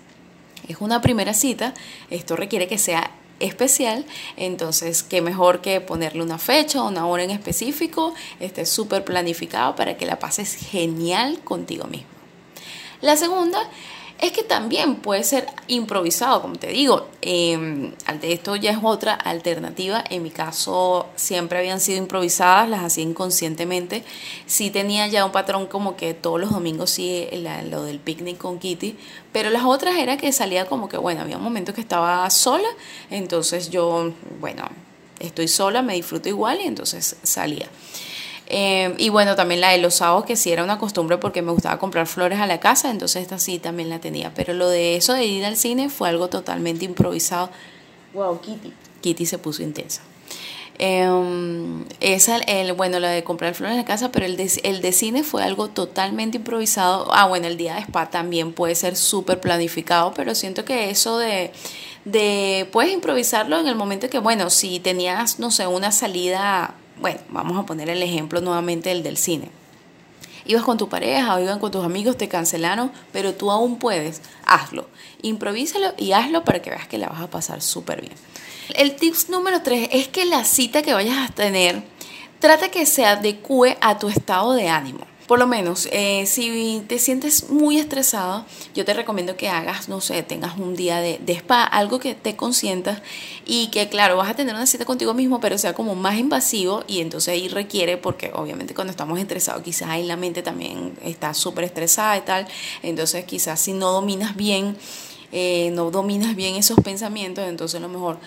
es 0.68 0.76
una 0.80 1.00
primera 1.00 1.34
cita, 1.34 1.74
esto 2.10 2.36
requiere 2.36 2.68
que 2.68 2.78
sea 2.78 3.10
especial, 3.40 4.04
entonces 4.36 5.02
qué 5.02 5.20
mejor 5.20 5.60
que 5.60 5.80
ponerle 5.80 6.22
una 6.22 6.38
fecha, 6.38 6.82
una 6.82 7.06
hora 7.06 7.24
en 7.24 7.30
específico, 7.30 8.14
esté 8.40 8.66
súper 8.66 9.04
planificado 9.04 9.74
para 9.74 9.96
que 9.96 10.06
la 10.06 10.18
pases 10.18 10.54
genial 10.54 11.40
contigo 11.40 11.86
mismo. 11.86 12.06
La 13.00 13.16
segunda 13.16 13.68
es 14.22 14.30
que 14.30 14.44
también 14.44 14.94
puede 14.94 15.24
ser 15.24 15.46
improvisado, 15.66 16.40
como 16.42 16.54
te 16.54 16.68
digo. 16.68 17.08
Eh, 17.22 17.92
esto 18.22 18.54
ya 18.54 18.70
es 18.70 18.78
otra 18.80 19.14
alternativa. 19.14 20.04
En 20.08 20.22
mi 20.22 20.30
caso 20.30 21.08
siempre 21.16 21.58
habían 21.58 21.80
sido 21.80 21.98
improvisadas, 21.98 22.68
las 22.68 22.84
hacía 22.84 23.02
inconscientemente. 23.02 24.04
Sí 24.46 24.70
tenía 24.70 25.08
ya 25.08 25.24
un 25.24 25.32
patrón 25.32 25.66
como 25.66 25.96
que 25.96 26.14
todos 26.14 26.40
los 26.40 26.52
domingos 26.52 26.90
sí 26.90 27.26
lo 27.68 27.82
del 27.82 27.98
picnic 27.98 28.38
con 28.38 28.60
Kitty, 28.60 28.96
pero 29.32 29.50
las 29.50 29.64
otras 29.64 29.96
era 29.96 30.16
que 30.16 30.32
salía 30.32 30.66
como 30.66 30.88
que, 30.88 30.98
bueno, 30.98 31.22
había 31.22 31.36
un 31.36 31.42
momento 31.42 31.74
que 31.74 31.80
estaba 31.80 32.30
sola, 32.30 32.68
entonces 33.10 33.70
yo, 33.70 34.12
bueno, 34.38 34.68
estoy 35.18 35.48
sola, 35.48 35.82
me 35.82 35.94
disfruto 35.94 36.28
igual 36.28 36.60
y 36.60 36.68
entonces 36.68 37.16
salía. 37.24 37.66
Eh, 38.46 38.94
y 38.98 39.08
bueno, 39.08 39.34
también 39.36 39.60
la 39.60 39.70
de 39.70 39.78
los 39.78 39.94
sábados, 39.94 40.24
que 40.24 40.36
sí 40.36 40.52
era 40.52 40.62
una 40.62 40.78
costumbre 40.78 41.18
porque 41.18 41.42
me 41.42 41.52
gustaba 41.52 41.78
comprar 41.78 42.06
flores 42.06 42.38
a 42.38 42.46
la 42.46 42.60
casa, 42.60 42.90
entonces 42.90 43.22
esta 43.22 43.38
sí 43.38 43.58
también 43.58 43.88
la 43.88 44.00
tenía. 44.00 44.32
Pero 44.34 44.52
lo 44.52 44.68
de 44.68 44.96
eso 44.96 45.14
de 45.14 45.24
ir 45.24 45.44
al 45.44 45.56
cine 45.56 45.88
fue 45.88 46.08
algo 46.08 46.28
totalmente 46.28 46.84
improvisado. 46.84 47.50
Wow, 48.14 48.40
Kitty. 48.40 48.72
Kitty 49.00 49.26
se 49.26 49.38
puso 49.38 49.62
intensa. 49.62 50.02
Eh, 50.78 51.08
esa, 52.00 52.38
el, 52.38 52.72
bueno, 52.72 52.98
la 52.98 53.10
de 53.10 53.22
comprar 53.22 53.54
flores 53.54 53.72
en 53.72 53.78
la 53.78 53.84
casa, 53.84 54.10
pero 54.10 54.26
el 54.26 54.36
de, 54.36 54.50
el 54.64 54.80
de 54.80 54.92
cine 54.92 55.22
fue 55.22 55.42
algo 55.42 55.68
totalmente 55.68 56.38
improvisado. 56.38 57.08
Ah, 57.12 57.26
bueno, 57.26 57.46
el 57.46 57.56
día 57.56 57.74
de 57.74 57.82
spa 57.82 58.10
también 58.10 58.52
puede 58.52 58.74
ser 58.74 58.96
súper 58.96 59.40
planificado, 59.40 60.12
pero 60.14 60.34
siento 60.34 60.64
que 60.64 60.90
eso 60.90 61.18
de, 61.18 61.52
de, 62.04 62.68
puedes 62.72 62.92
improvisarlo 62.92 63.60
en 63.60 63.68
el 63.68 63.76
momento 63.76 64.10
que, 64.10 64.18
bueno, 64.18 64.50
si 64.50 64.80
tenías, 64.80 65.38
no 65.38 65.50
sé, 65.50 65.66
una 65.66 65.92
salida 65.92 66.74
bueno, 67.00 67.20
vamos 67.30 67.58
a 67.58 67.66
poner 67.66 67.88
el 67.90 68.02
ejemplo 68.02 68.40
nuevamente 68.40 68.90
el 68.90 69.02
del 69.02 69.16
cine. 69.16 69.50
Ibas 70.44 70.64
con 70.64 70.78
tu 70.78 70.88
pareja 70.88 71.34
o 71.34 71.40
iban 71.40 71.58
con 71.60 71.70
tus 71.70 71.84
amigos, 71.84 72.16
te 72.16 72.28
cancelaron, 72.28 72.90
pero 73.12 73.34
tú 73.34 73.50
aún 73.50 73.78
puedes, 73.78 74.22
hazlo. 74.44 74.88
Improvísalo 75.22 75.94
y 75.96 76.12
hazlo 76.12 76.44
para 76.44 76.60
que 76.60 76.70
veas 76.70 76.88
que 76.88 76.98
la 76.98 77.08
vas 77.08 77.20
a 77.20 77.30
pasar 77.30 77.62
súper 77.62 78.00
bien. 78.00 78.14
El 78.74 78.96
tips 78.96 79.28
número 79.28 79.62
tres 79.62 79.88
es 79.92 80.08
que 80.08 80.24
la 80.24 80.44
cita 80.44 80.82
que 80.82 80.94
vayas 80.94 81.30
a 81.30 81.32
tener, 81.32 81.82
trata 82.40 82.70
que 82.70 82.86
se 82.86 83.04
adecue 83.04 83.78
a 83.80 83.98
tu 83.98 84.08
estado 84.08 84.52
de 84.54 84.68
ánimo. 84.68 85.06
Por 85.32 85.38
lo 85.38 85.46
menos, 85.46 85.88
eh, 85.92 86.26
si 86.26 86.84
te 86.88 86.98
sientes 86.98 87.48
muy 87.48 87.78
estresado, 87.78 88.44
yo 88.74 88.84
te 88.84 88.92
recomiendo 88.92 89.34
que 89.34 89.48
hagas, 89.48 89.88
no 89.88 90.02
sé, 90.02 90.22
tengas 90.22 90.58
un 90.58 90.76
día 90.76 91.00
de, 91.00 91.18
de, 91.24 91.32
spa, 91.32 91.64
algo 91.64 91.98
que 91.98 92.14
te 92.14 92.36
consientas 92.36 93.00
y 93.46 93.68
que, 93.68 93.88
claro, 93.88 94.18
vas 94.18 94.28
a 94.28 94.34
tener 94.34 94.54
una 94.54 94.66
cita 94.66 94.84
contigo 94.84 95.14
mismo, 95.14 95.40
pero 95.40 95.56
sea 95.56 95.72
como 95.72 95.94
más 95.94 96.18
invasivo 96.18 96.84
y 96.86 97.00
entonces 97.00 97.32
ahí 97.32 97.48
requiere, 97.48 97.96
porque 97.96 98.30
obviamente 98.34 98.74
cuando 98.74 98.90
estamos 98.90 99.18
estresados, 99.18 99.62
quizás 99.62 99.88
ahí 99.88 100.04
la 100.04 100.18
mente 100.18 100.42
también 100.42 100.92
está 101.02 101.32
súper 101.32 101.64
estresada 101.64 102.18
y 102.18 102.20
tal, 102.20 102.46
entonces 102.82 103.24
quizás 103.24 103.58
si 103.58 103.72
no 103.72 103.90
dominas 103.90 104.36
bien, 104.36 104.76
eh, 105.32 105.70
no 105.72 105.90
dominas 105.90 106.36
bien 106.36 106.56
esos 106.56 106.78
pensamientos, 106.80 107.48
entonces 107.48 107.78
a 107.78 107.80
lo 107.80 107.88
mejor 107.88 108.18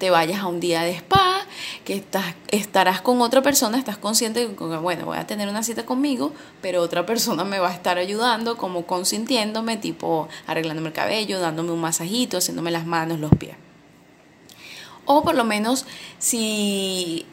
te 0.00 0.08
vayas 0.08 0.40
a 0.40 0.46
un 0.46 0.60
día 0.60 0.80
de 0.80 0.92
spa, 0.92 1.46
que 1.84 1.92
estás, 1.92 2.34
estarás 2.48 3.02
con 3.02 3.20
otra 3.20 3.42
persona, 3.42 3.76
estás 3.76 3.98
consciente 3.98 4.48
que, 4.56 4.64
bueno, 4.64 5.04
voy 5.04 5.18
a 5.18 5.26
tener 5.26 5.46
una 5.46 5.62
cita 5.62 5.84
conmigo, 5.84 6.32
pero 6.62 6.80
otra 6.80 7.04
persona 7.04 7.44
me 7.44 7.58
va 7.58 7.68
a 7.68 7.74
estar 7.74 7.98
ayudando, 7.98 8.56
como 8.56 8.86
consintiéndome, 8.86 9.76
tipo 9.76 10.26
arreglándome 10.46 10.88
el 10.88 10.94
cabello, 10.94 11.38
dándome 11.38 11.72
un 11.72 11.82
masajito, 11.82 12.38
haciéndome 12.38 12.70
las 12.70 12.86
manos, 12.86 13.20
los 13.20 13.30
pies. 13.32 13.56
O 15.04 15.22
por 15.22 15.34
lo 15.34 15.44
menos 15.44 15.84
si 16.18 17.26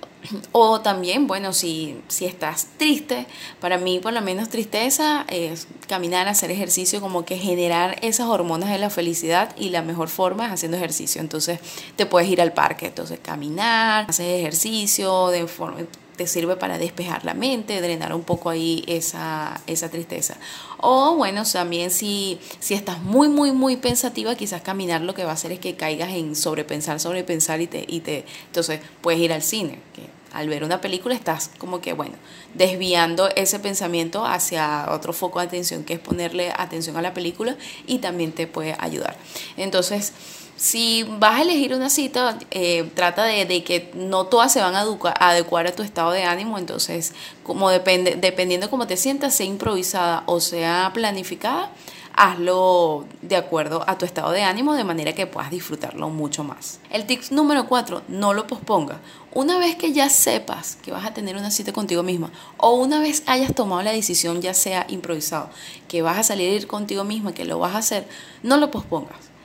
o 0.51 0.82
también, 0.82 1.27
bueno, 1.27 1.53
si, 1.53 2.01
si 2.08 2.25
estás 2.25 2.67
triste, 2.77 3.27
para 3.60 3.77
mí 3.77 3.99
por 3.99 4.13
lo 4.13 4.21
menos 4.21 4.49
tristeza 4.49 5.25
es 5.30 5.67
caminar, 5.88 6.27
hacer 6.27 6.51
ejercicio, 6.51 7.01
como 7.01 7.25
que 7.25 7.38
generar 7.38 7.97
esas 8.01 8.27
hormonas 8.27 8.69
de 8.69 8.77
la 8.77 8.89
felicidad 8.89 9.56
y 9.58 9.69
la 9.69 9.82
mejor 9.82 10.10
forma 10.10 10.47
es 10.47 10.51
haciendo 10.53 10.77
ejercicio. 10.77 11.21
Entonces 11.21 11.60
te 11.95 12.06
puedes 12.06 12.30
ir 12.30 12.41
al 12.41 12.53
parque, 12.53 12.88
entonces 12.88 13.19
caminar, 13.21 14.06
hacer 14.10 14.39
ejercicio, 14.39 15.30
de 15.30 15.47
forma, 15.47 15.77
te 16.17 16.27
sirve 16.27 16.58
para 16.58 16.77
despejar 16.77 17.23
la 17.23 17.34
mente, 17.34 17.80
drenar 17.80 18.13
un 18.13 18.23
poco 18.23 18.49
ahí 18.49 18.84
esa, 18.88 19.62
esa 19.67 19.89
tristeza. 19.89 20.36
O 20.80 21.15
bueno, 21.15 21.43
también 21.51 21.91
si, 21.91 22.39
si 22.60 22.73
estás 22.73 23.01
muy, 23.01 23.30
muy, 23.30 23.51
muy 23.51 23.77
pensativa, 23.77 24.36
quizás 24.36 24.62
caminar 24.62 25.01
lo 25.01 25.13
que 25.13 25.23
va 25.23 25.32
a 25.32 25.34
hacer 25.34 25.51
es 25.51 25.60
que 25.60 25.75
caigas 25.75 26.10
en 26.10 26.36
sobrepensar, 26.36 26.99
sobrepensar 26.99 27.62
y 27.62 27.67
te, 27.67 27.86
y 27.88 28.01
te 28.01 28.25
entonces 28.47 28.82
puedes 29.01 29.21
ir 29.21 29.32
al 29.32 29.43
cine. 29.43 29.80
Que 29.93 30.17
al 30.34 30.49
ver 30.49 30.63
una 30.63 30.82
película 30.82 31.15
estás 31.15 31.51
como 31.58 31.82
que, 31.82 31.93
bueno, 31.93 32.15
desviando 32.53 33.30
ese 33.36 33.60
pensamiento 33.60 34.25
hacia 34.25 34.88
otro 34.91 35.13
foco 35.13 35.39
de 35.39 35.45
atención 35.45 35.84
que 35.84 35.93
es 35.93 35.99
ponerle 35.99 36.51
atención 36.56 36.97
a 36.97 37.01
la 37.01 37.13
película 37.13 37.56
y 37.86 37.99
también 37.99 38.32
te 38.32 38.47
puede 38.47 38.75
ayudar. 38.80 39.17
Entonces, 39.56 40.13
si 40.58 41.04
vas 41.04 41.39
a 41.39 41.41
elegir 41.43 41.74
una 41.76 41.89
cita, 41.89 42.38
eh, 42.50 42.89
trata 42.96 43.24
de, 43.24 43.63
que 43.63 43.91
no 43.93 44.26
todas 44.26 44.52
se 44.52 44.60
van 44.60 44.76
a, 44.76 44.82
adecuar 45.20 45.67
a 45.67 45.72
tu 45.72 45.84
estado 45.84 46.12
de 46.12 46.24
ánimo, 46.24 46.58
entonces 46.58 47.13
como 47.43 47.70
depende, 47.70 48.17
dependiendo 48.20 48.70
cómo 48.70 48.88
te 48.88 48.98
sientas, 48.98 49.36
sea 49.36 49.46
improvisada 49.46 50.24
o 50.26 50.39
sea 50.39 50.89
planificada, 50.96 51.72
hazlo 52.15 53.06
de 53.22 53.36
acuerdo 53.36 53.84
a 53.86 54.00
tu 54.00 54.06
estado 54.06 54.32
de 54.32 54.41
ánimo 54.41 54.74
de 54.74 54.84
manera 54.84 55.13
que 55.13 55.28
puedas 55.28 55.52
disfrutarlo 55.52 56.10
mucho 56.10 56.43
más. 56.43 56.80
El 56.89 57.06
tip 57.06 57.22
número 57.30 57.67
4, 57.67 58.02
no 58.08 58.34
lo 58.34 58.48
posponga. 58.48 59.00
Una 59.36 59.60
vez 59.60 59.76
que 59.76 59.93
ya 59.93 60.10
sepas 60.10 60.78
que 60.78 60.91
vas 60.91 61.06
a 61.06 61.13
tener 61.13 61.38
una 61.38 61.52
cita 61.52 61.72
contigo 61.72 62.02
misma 62.02 62.32
o 62.58 62.74
una 62.74 63.00
vez 63.00 63.22
hayas 63.28 63.54
tomado 63.54 63.84
la 63.84 63.91
decisión, 63.91 64.41
ya 64.41 64.56
sea 64.56 64.88
improvisado, 64.89 65.52
que 65.88 66.02
vas 66.02 66.17
a 66.17 66.24
salir 66.24 66.65
contigo 66.65 67.04
misma, 67.04 67.36
que 67.36 67.46
lo 67.46 67.60
vas 67.60 67.76
a 67.76 67.78
hacer, 67.78 68.08
no 68.41 68.58
lo 68.58 68.72
pospongas 68.72 69.37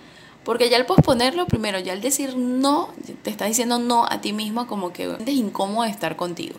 porque 0.44 0.68
ya 0.68 0.76
al 0.76 0.87
posponerlo, 0.87 1.46
primero, 1.46 1.78
ya 1.78 1.92
al 1.92 2.00
decir 2.00 2.37
no, 2.37 2.90
te 3.22 3.31
estás 3.31 3.48
diciendo 3.48 3.78
no 3.78 4.07
a 4.09 4.20
ti 4.20 4.33
misma 4.33 4.66
como 4.66 4.92
que 4.92 5.16
es 5.24 5.28
incómodo 5.28 5.85
estar 5.85 6.16
contigo. 6.16 6.57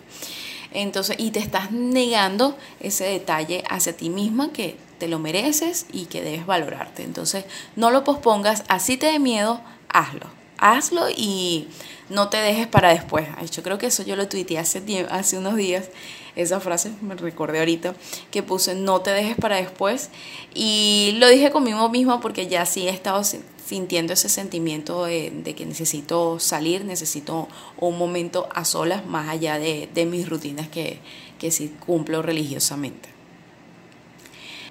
Entonces, 0.71 1.17
y 1.19 1.31
te 1.31 1.39
estás 1.39 1.71
negando 1.71 2.57
ese 2.79 3.03
detalle 3.05 3.63
hacia 3.69 3.95
ti 3.95 4.09
misma 4.09 4.51
que 4.51 4.75
te 4.97 5.07
lo 5.07 5.19
mereces 5.19 5.85
y 5.91 6.05
que 6.05 6.21
debes 6.21 6.45
valorarte. 6.45 7.03
Entonces, 7.03 7.45
no 7.75 7.91
lo 7.91 8.03
pospongas, 8.03 8.63
así 8.67 8.97
te 8.97 9.07
dé 9.07 9.19
miedo, 9.19 9.61
hazlo. 9.89 10.27
Hazlo 10.57 11.09
y 11.09 11.67
no 12.09 12.29
te 12.29 12.37
dejes 12.37 12.67
para 12.67 12.89
después. 12.89 13.27
Yo 13.51 13.63
creo 13.63 13.77
que 13.77 13.87
eso 13.87 14.03
yo 14.03 14.15
lo 14.15 14.27
tuiteé 14.27 14.59
hace, 14.59 15.07
hace 15.09 15.37
unos 15.37 15.55
días 15.55 15.89
esa 16.35 16.59
frase, 16.59 16.91
me 17.01 17.15
recordé 17.15 17.59
ahorita, 17.59 17.93
que 18.31 18.41
puse 18.41 18.73
no 18.73 19.01
te 19.01 19.11
dejes 19.11 19.35
para 19.35 19.57
después. 19.57 20.09
Y 20.53 21.15
lo 21.17 21.27
dije 21.27 21.51
conmigo 21.51 21.89
misma 21.89 22.21
porque 22.21 22.47
ya 22.47 22.65
sí 22.65 22.87
he 22.87 22.89
estado 22.89 23.23
sintiendo 23.65 24.13
ese 24.13 24.29
sentimiento 24.29 25.05
de, 25.05 25.53
que 25.55 25.65
necesito 25.65 26.39
salir, 26.39 26.85
necesito 26.85 27.47
un 27.77 27.97
momento 27.97 28.47
a 28.53 28.65
solas 28.65 29.05
más 29.05 29.29
allá 29.29 29.59
de, 29.59 30.05
mis 30.05 30.27
rutinas 30.27 30.67
que, 30.67 30.99
que 31.39 31.51
sí 31.51 31.73
cumplo 31.85 32.21
religiosamente. 32.21 33.13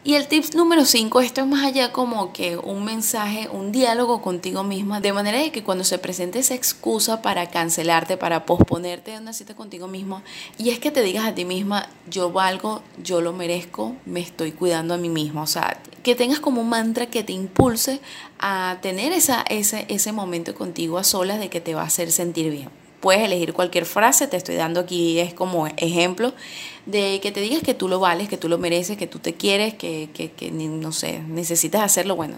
Y 0.04 0.16
el 0.16 0.26
tip 0.26 0.44
número 0.56 0.84
5, 0.84 1.20
esto 1.20 1.42
es 1.42 1.46
más 1.46 1.64
allá 1.64 1.92
como 1.92 2.32
que 2.32 2.56
un 2.56 2.84
mensaje, 2.84 3.48
un 3.48 3.70
diálogo 3.70 4.20
contigo 4.20 4.64
misma, 4.64 5.00
de 5.00 5.12
manera 5.12 5.38
de 5.38 5.52
que 5.52 5.62
cuando 5.62 5.84
se 5.84 5.96
presente 5.96 6.40
esa 6.40 6.56
excusa 6.56 7.22
para 7.22 7.50
cancelarte, 7.50 8.16
para 8.16 8.44
posponerte 8.44 9.16
una 9.16 9.32
cita 9.32 9.54
contigo 9.54 9.86
misma, 9.86 10.24
y 10.58 10.70
es 10.70 10.80
que 10.80 10.90
te 10.90 11.02
digas 11.02 11.24
a 11.24 11.36
ti 11.36 11.44
misma, 11.44 11.88
yo 12.10 12.32
valgo, 12.32 12.82
yo 13.00 13.20
lo 13.20 13.32
merezco, 13.32 13.94
me 14.04 14.18
estoy 14.18 14.50
cuidando 14.50 14.94
a 14.94 14.98
mí 14.98 15.08
misma. 15.08 15.42
O 15.42 15.46
sea, 15.46 15.80
que 16.02 16.16
tengas 16.16 16.40
como 16.40 16.62
un 16.62 16.68
mantra 16.68 17.06
que 17.06 17.22
te 17.22 17.32
impulse 17.32 18.00
a 18.42 18.78
tener 18.82 19.12
esa, 19.12 19.44
ese, 19.48 19.86
ese 19.88 20.12
momento 20.12 20.54
contigo 20.54 20.98
a 20.98 21.04
solas 21.04 21.38
de 21.38 21.48
que 21.48 21.60
te 21.60 21.74
va 21.74 21.82
a 21.82 21.86
hacer 21.86 22.10
sentir 22.10 22.50
bien. 22.50 22.68
Puedes 23.00 23.22
elegir 23.22 23.52
cualquier 23.52 23.86
frase, 23.86 24.26
te 24.26 24.36
estoy 24.36 24.56
dando 24.56 24.80
aquí 24.80 25.18
es 25.18 25.32
como 25.32 25.66
ejemplo, 25.68 26.34
de 26.86 27.20
que 27.20 27.30
te 27.30 27.40
digas 27.40 27.62
que 27.62 27.74
tú 27.74 27.88
lo 27.88 28.00
vales, 28.00 28.28
que 28.28 28.36
tú 28.36 28.48
lo 28.48 28.58
mereces, 28.58 28.96
que 28.96 29.06
tú 29.06 29.18
te 29.18 29.34
quieres, 29.34 29.74
que, 29.74 30.08
que, 30.12 30.32
que, 30.32 30.50
no 30.50 30.92
sé, 30.92 31.20
necesitas 31.20 31.82
hacerlo, 31.82 32.16
bueno, 32.16 32.36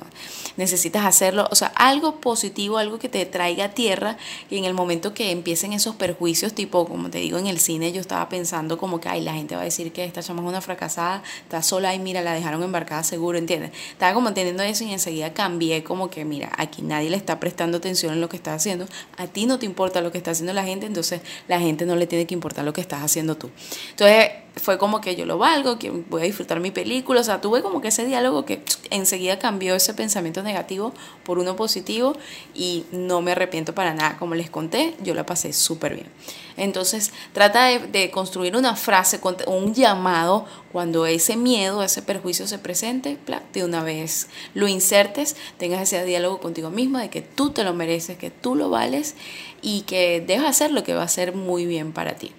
necesitas 0.56 1.06
hacerlo, 1.06 1.48
o 1.50 1.54
sea, 1.54 1.68
algo 1.68 2.20
positivo, 2.20 2.76
algo 2.78 2.98
que 2.98 3.08
te 3.08 3.24
traiga 3.24 3.66
a 3.66 3.68
tierra 3.70 4.18
y 4.50 4.58
en 4.58 4.64
el 4.64 4.74
momento 4.74 5.14
que 5.14 5.30
empiecen 5.30 5.72
esos 5.72 5.96
perjuicios, 5.96 6.52
tipo, 6.52 6.86
como 6.86 7.08
te 7.08 7.18
digo, 7.18 7.38
en 7.38 7.46
el 7.46 7.58
cine 7.58 7.92
yo 7.92 8.00
estaba 8.00 8.28
pensando 8.28 8.76
como 8.76 9.00
que, 9.00 9.08
ay, 9.08 9.22
la 9.22 9.32
gente 9.32 9.54
va 9.54 9.62
a 9.62 9.64
decir 9.64 9.92
que 9.92 10.04
esta 10.04 10.22
chama 10.22 10.42
es 10.42 10.48
una 10.48 10.60
fracasada, 10.60 11.22
está 11.42 11.62
sola 11.62 11.94
y 11.94 11.98
mira, 11.98 12.20
la 12.20 12.34
dejaron 12.34 12.62
embarcada 12.62 13.02
seguro, 13.02 13.38
¿entiendes? 13.38 13.72
Estaba 13.92 14.12
como 14.12 14.28
entendiendo 14.28 14.62
eso 14.62 14.84
y 14.84 14.92
enseguida 14.92 15.32
cambié 15.32 15.82
como 15.84 16.10
que, 16.10 16.24
mira, 16.24 16.52
aquí 16.58 16.82
nadie 16.82 17.08
le 17.08 17.16
está 17.16 17.40
prestando 17.40 17.78
atención 17.78 18.12
en 18.12 18.20
lo 18.20 18.28
que 18.28 18.36
estás 18.36 18.56
haciendo, 18.56 18.86
a 19.16 19.26
ti 19.26 19.46
no 19.46 19.58
te 19.58 19.64
importa 19.64 20.02
lo 20.02 20.12
que 20.12 20.18
está 20.18 20.32
haciendo 20.32 20.52
la 20.52 20.64
gente, 20.64 20.84
entonces 20.84 21.22
la 21.48 21.60
gente 21.60 21.86
no 21.86 21.96
le 21.96 22.06
tiene 22.06 22.26
que 22.26 22.34
importar 22.34 22.64
lo 22.64 22.74
que 22.74 22.82
estás 22.82 23.02
haciendo 23.02 23.36
tú. 23.36 23.50
Entonces, 23.90 24.33
fue 24.56 24.78
como 24.78 25.00
que 25.00 25.16
yo 25.16 25.26
lo 25.26 25.36
valgo, 25.36 25.78
que 25.78 25.90
voy 25.90 26.22
a 26.22 26.24
disfrutar 26.24 26.60
mi 26.60 26.70
película, 26.70 27.20
o 27.20 27.24
sea, 27.24 27.40
tuve 27.40 27.62
como 27.62 27.80
que 27.80 27.88
ese 27.88 28.06
diálogo 28.06 28.44
que 28.44 28.62
enseguida 28.90 29.38
cambió 29.38 29.74
ese 29.74 29.94
pensamiento 29.94 30.42
negativo 30.42 30.92
por 31.24 31.38
uno 31.38 31.56
positivo 31.56 32.16
y 32.54 32.84
no 32.92 33.20
me 33.20 33.32
arrepiento 33.32 33.74
para 33.74 33.94
nada, 33.94 34.16
como 34.16 34.34
les 34.34 34.50
conté, 34.50 34.94
yo 35.02 35.14
la 35.14 35.26
pasé 35.26 35.52
súper 35.52 35.94
bien. 35.94 36.06
Entonces, 36.56 37.12
trata 37.32 37.66
de, 37.66 38.10
construir 38.12 38.56
una 38.56 38.76
frase, 38.76 39.20
un 39.46 39.74
llamado 39.74 40.46
cuando 40.70 41.04
ese 41.06 41.36
miedo, 41.36 41.82
ese 41.82 42.02
perjuicio 42.02 42.46
se 42.46 42.58
presente, 42.58 43.18
de 43.52 43.64
una 43.64 43.82
vez 43.82 44.28
lo 44.54 44.68
insertes, 44.68 45.36
tengas 45.58 45.82
ese 45.82 46.04
diálogo 46.04 46.40
contigo 46.40 46.70
mismo 46.70 46.98
de 46.98 47.10
que 47.10 47.22
tú 47.22 47.50
te 47.50 47.64
lo 47.64 47.74
mereces, 47.74 48.18
que 48.18 48.30
tú 48.30 48.54
lo 48.54 48.70
vales 48.70 49.16
y 49.62 49.82
que 49.82 50.22
debes 50.24 50.46
hacer 50.46 50.70
lo 50.70 50.84
que 50.84 50.94
va 50.94 51.02
a 51.02 51.08
ser 51.08 51.34
muy 51.34 51.66
bien 51.66 51.92
para 51.92 52.14
ti. 52.14 52.30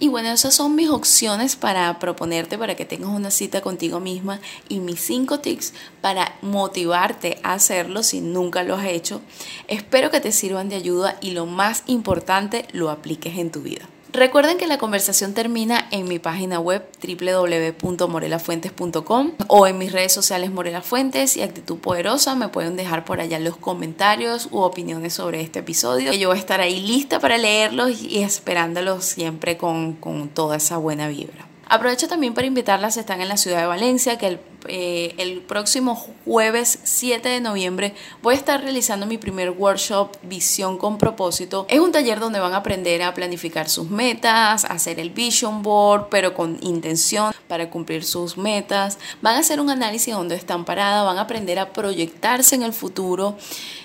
Y 0.00 0.06
bueno, 0.06 0.30
esas 0.30 0.54
son 0.54 0.76
mis 0.76 0.90
opciones 0.90 1.56
para 1.56 1.98
proponerte 1.98 2.56
para 2.56 2.76
que 2.76 2.84
tengas 2.84 3.10
una 3.10 3.32
cita 3.32 3.62
contigo 3.62 3.98
misma 3.98 4.40
y 4.68 4.78
mis 4.78 5.00
cinco 5.00 5.40
tips 5.40 5.74
para 6.00 6.36
motivarte 6.40 7.38
a 7.42 7.54
hacerlo 7.54 8.04
si 8.04 8.20
nunca 8.20 8.62
lo 8.62 8.76
has 8.76 8.86
hecho. 8.86 9.20
Espero 9.66 10.12
que 10.12 10.20
te 10.20 10.30
sirvan 10.30 10.68
de 10.68 10.76
ayuda 10.76 11.18
y 11.20 11.32
lo 11.32 11.46
más 11.46 11.82
importante, 11.86 12.68
lo 12.72 12.90
apliques 12.90 13.36
en 13.38 13.50
tu 13.50 13.62
vida. 13.62 13.88
Recuerden 14.12 14.56
que 14.56 14.66
la 14.66 14.78
conversación 14.78 15.34
termina 15.34 15.86
en 15.90 16.08
mi 16.08 16.18
página 16.18 16.60
web 16.60 16.82
www.morelafuentes.com 17.02 19.32
o 19.48 19.66
en 19.66 19.76
mis 19.76 19.92
redes 19.92 20.12
sociales 20.12 20.50
Morela 20.50 20.80
Fuentes 20.80 21.36
y 21.36 21.42
Actitud 21.42 21.76
Poderosa. 21.78 22.34
Me 22.34 22.48
pueden 22.48 22.76
dejar 22.76 23.04
por 23.04 23.20
allá 23.20 23.38
los 23.38 23.56
comentarios 23.56 24.48
u 24.50 24.60
opiniones 24.60 25.12
sobre 25.12 25.42
este 25.42 25.58
episodio. 25.58 26.14
Yo 26.14 26.28
voy 26.28 26.38
a 26.38 26.40
estar 26.40 26.62
ahí 26.62 26.80
lista 26.80 27.20
para 27.20 27.36
leerlos 27.36 28.02
y 28.02 28.22
esperándolos 28.22 29.04
siempre 29.04 29.58
con, 29.58 29.92
con 29.92 30.30
toda 30.30 30.56
esa 30.56 30.78
buena 30.78 31.08
vibra. 31.08 31.46
Aprovecho 31.68 32.08
también 32.08 32.32
para 32.32 32.46
invitarlas, 32.46 32.96
están 32.96 33.20
en 33.20 33.28
la 33.28 33.36
ciudad 33.36 33.60
de 33.60 33.66
Valencia, 33.66 34.16
que 34.16 34.26
el 34.26 34.40
eh, 34.66 35.14
el 35.18 35.40
próximo 35.40 35.94
jueves 36.24 36.80
7 36.82 37.28
de 37.28 37.40
noviembre 37.40 37.94
voy 38.22 38.34
a 38.34 38.36
estar 38.36 38.60
realizando 38.60 39.06
mi 39.06 39.16
primer 39.16 39.50
workshop 39.50 40.16
Visión 40.22 40.78
con 40.78 40.98
propósito. 40.98 41.66
Es 41.68 41.78
un 41.78 41.92
taller 41.92 42.18
donde 42.18 42.40
van 42.40 42.54
a 42.54 42.58
aprender 42.58 43.02
a 43.02 43.14
planificar 43.14 43.68
sus 43.68 43.88
metas, 43.88 44.64
hacer 44.64 44.98
el 44.98 45.10
vision 45.10 45.62
board, 45.62 46.08
pero 46.10 46.34
con 46.34 46.58
intención 46.60 47.32
para 47.46 47.70
cumplir 47.70 48.04
sus 48.04 48.36
metas. 48.36 48.98
Van 49.22 49.36
a 49.36 49.38
hacer 49.38 49.60
un 49.60 49.70
análisis 49.70 50.08
de 50.08 50.12
dónde 50.12 50.34
están 50.34 50.64
paradas, 50.64 51.04
van 51.04 51.18
a 51.18 51.22
aprender 51.22 51.58
a 51.58 51.72
proyectarse 51.72 52.54
en 52.54 52.62
el 52.62 52.72
futuro, 52.72 53.36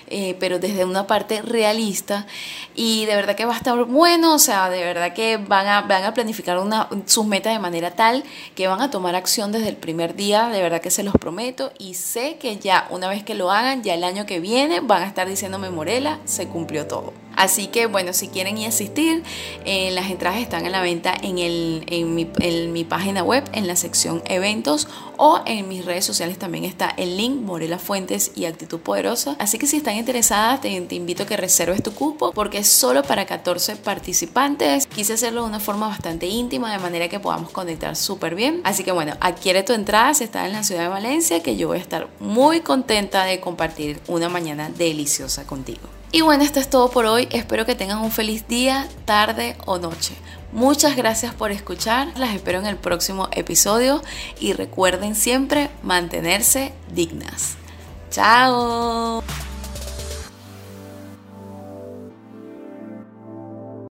eh, 0.08 0.36
pero 0.38 0.58
desde 0.58 0.84
una 0.84 1.06
parte 1.06 1.42
realista. 1.42 2.26
Y 2.74 3.06
de 3.06 3.14
verdad 3.14 3.36
que 3.36 3.44
va 3.44 3.54
a 3.54 3.56
estar 3.56 3.82
bueno, 3.84 4.34
o 4.34 4.38
sea, 4.38 4.68
de 4.68 4.84
verdad 4.84 5.14
que 5.14 5.36
van 5.36 5.66
a, 5.66 6.14
planificar 6.14 6.58
sus 7.06 7.26
metas 7.26 7.52
de 7.52 7.58
manera 7.58 7.92
tal 7.92 8.24
que 8.54 8.68
van 8.68 8.80
a 8.80 8.90
tomar 8.90 9.14
acción 9.14 9.52
desde 9.52 9.68
el 9.68 9.76
primer 9.76 10.14
día. 10.14 10.48
Verdad 10.64 10.80
que 10.80 10.90
se 10.90 11.02
los 11.02 11.14
prometo 11.14 11.72
y 11.78 11.94
sé 11.94 12.36
que 12.38 12.56
ya 12.56 12.86
una 12.90 13.08
vez 13.08 13.22
que 13.22 13.34
lo 13.34 13.50
hagan, 13.50 13.82
ya 13.82 13.94
el 13.94 14.04
año 14.04 14.26
que 14.26 14.40
viene 14.40 14.80
van 14.80 15.02
a 15.02 15.06
estar 15.06 15.28
diciéndome 15.28 15.70
Morela, 15.70 16.18
se 16.24 16.48
cumplió 16.48 16.86
todo. 16.86 17.12
Así 17.36 17.66
que 17.68 17.86
bueno, 17.86 18.12
si 18.12 18.28
quieren 18.28 18.58
a 18.62 18.68
asistir, 18.68 19.22
eh, 19.64 19.90
las 19.92 20.10
entradas 20.10 20.40
están 20.40 20.66
en 20.66 20.72
la 20.72 20.80
venta 20.80 21.14
en, 21.22 22.14
mi, 22.14 22.84
página 22.84 23.22
web, 23.22 23.44
en 23.52 23.66
la 23.66 23.76
sección 23.76 24.22
eventos 24.26 24.86
o 25.16 25.40
en 25.46 25.68
mis 25.68 25.84
redes 25.84 26.04
sociales 26.04 26.38
también 26.38 26.64
está 26.64 26.88
el 26.96 27.16
link 27.16 27.40
Morela 27.40 27.78
Fuentes 27.78 28.32
y 28.34 28.46
Actitud 28.46 28.80
Poderosa. 28.80 29.36
Así 29.38 29.58
que 29.58 29.66
si 29.66 29.76
están 29.76 29.96
interesadas, 29.96 30.60
te, 30.60 30.80
te 30.82 30.94
invito 30.94 31.24
a 31.24 31.26
que 31.26 31.36
reserves 31.36 31.82
tu 31.82 31.92
cupo 31.92 32.32
porque 32.32 32.58
es 32.58 32.68
solo 32.68 33.02
para 33.02 33.26
14 33.26 33.76
participantes. 33.76 34.86
Quise 34.86 35.14
hacerlo 35.14 35.42
de 35.42 35.48
una 35.48 35.60
forma 35.60 35.88
bastante 35.88 36.26
íntima, 36.26 36.72
de 36.72 36.78
manera 36.78 37.08
que 37.08 37.20
podamos 37.20 37.50
conectar 37.50 37.96
súper 37.96 38.34
bien. 38.34 38.60
Así 38.64 38.84
que 38.84 38.92
bueno, 38.92 39.14
adquiere 39.20 39.62
tu 39.62 39.72
entrada 39.72 40.14
si 40.14 40.24
estás 40.24 40.46
en 40.46 40.52
la 40.52 40.62
ciudad 40.62 40.82
de 40.82 40.88
Valencia, 40.88 41.42
que 41.42 41.56
yo 41.56 41.68
voy 41.68 41.78
a 41.78 41.80
estar 41.80 42.08
muy 42.20 42.60
contenta 42.60 43.24
de 43.24 43.40
compartir 43.40 44.00
una 44.08 44.28
mañana 44.28 44.70
deliciosa 44.70 45.44
contigo. 45.46 46.03
Y 46.14 46.20
bueno, 46.20 46.44
esto 46.44 46.60
es 46.60 46.70
todo 46.70 46.92
por 46.92 47.06
hoy. 47.06 47.26
Espero 47.32 47.66
que 47.66 47.74
tengan 47.74 47.98
un 47.98 48.12
feliz 48.12 48.46
día, 48.46 48.86
tarde 49.04 49.56
o 49.66 49.78
noche. 49.78 50.14
Muchas 50.52 50.94
gracias 50.94 51.34
por 51.34 51.50
escuchar. 51.50 52.16
Las 52.16 52.32
espero 52.36 52.60
en 52.60 52.66
el 52.66 52.76
próximo 52.76 53.28
episodio 53.32 54.00
y 54.38 54.52
recuerden 54.52 55.16
siempre 55.16 55.70
mantenerse 55.82 56.72
dignas. 56.94 57.56
Chao. 58.12 59.24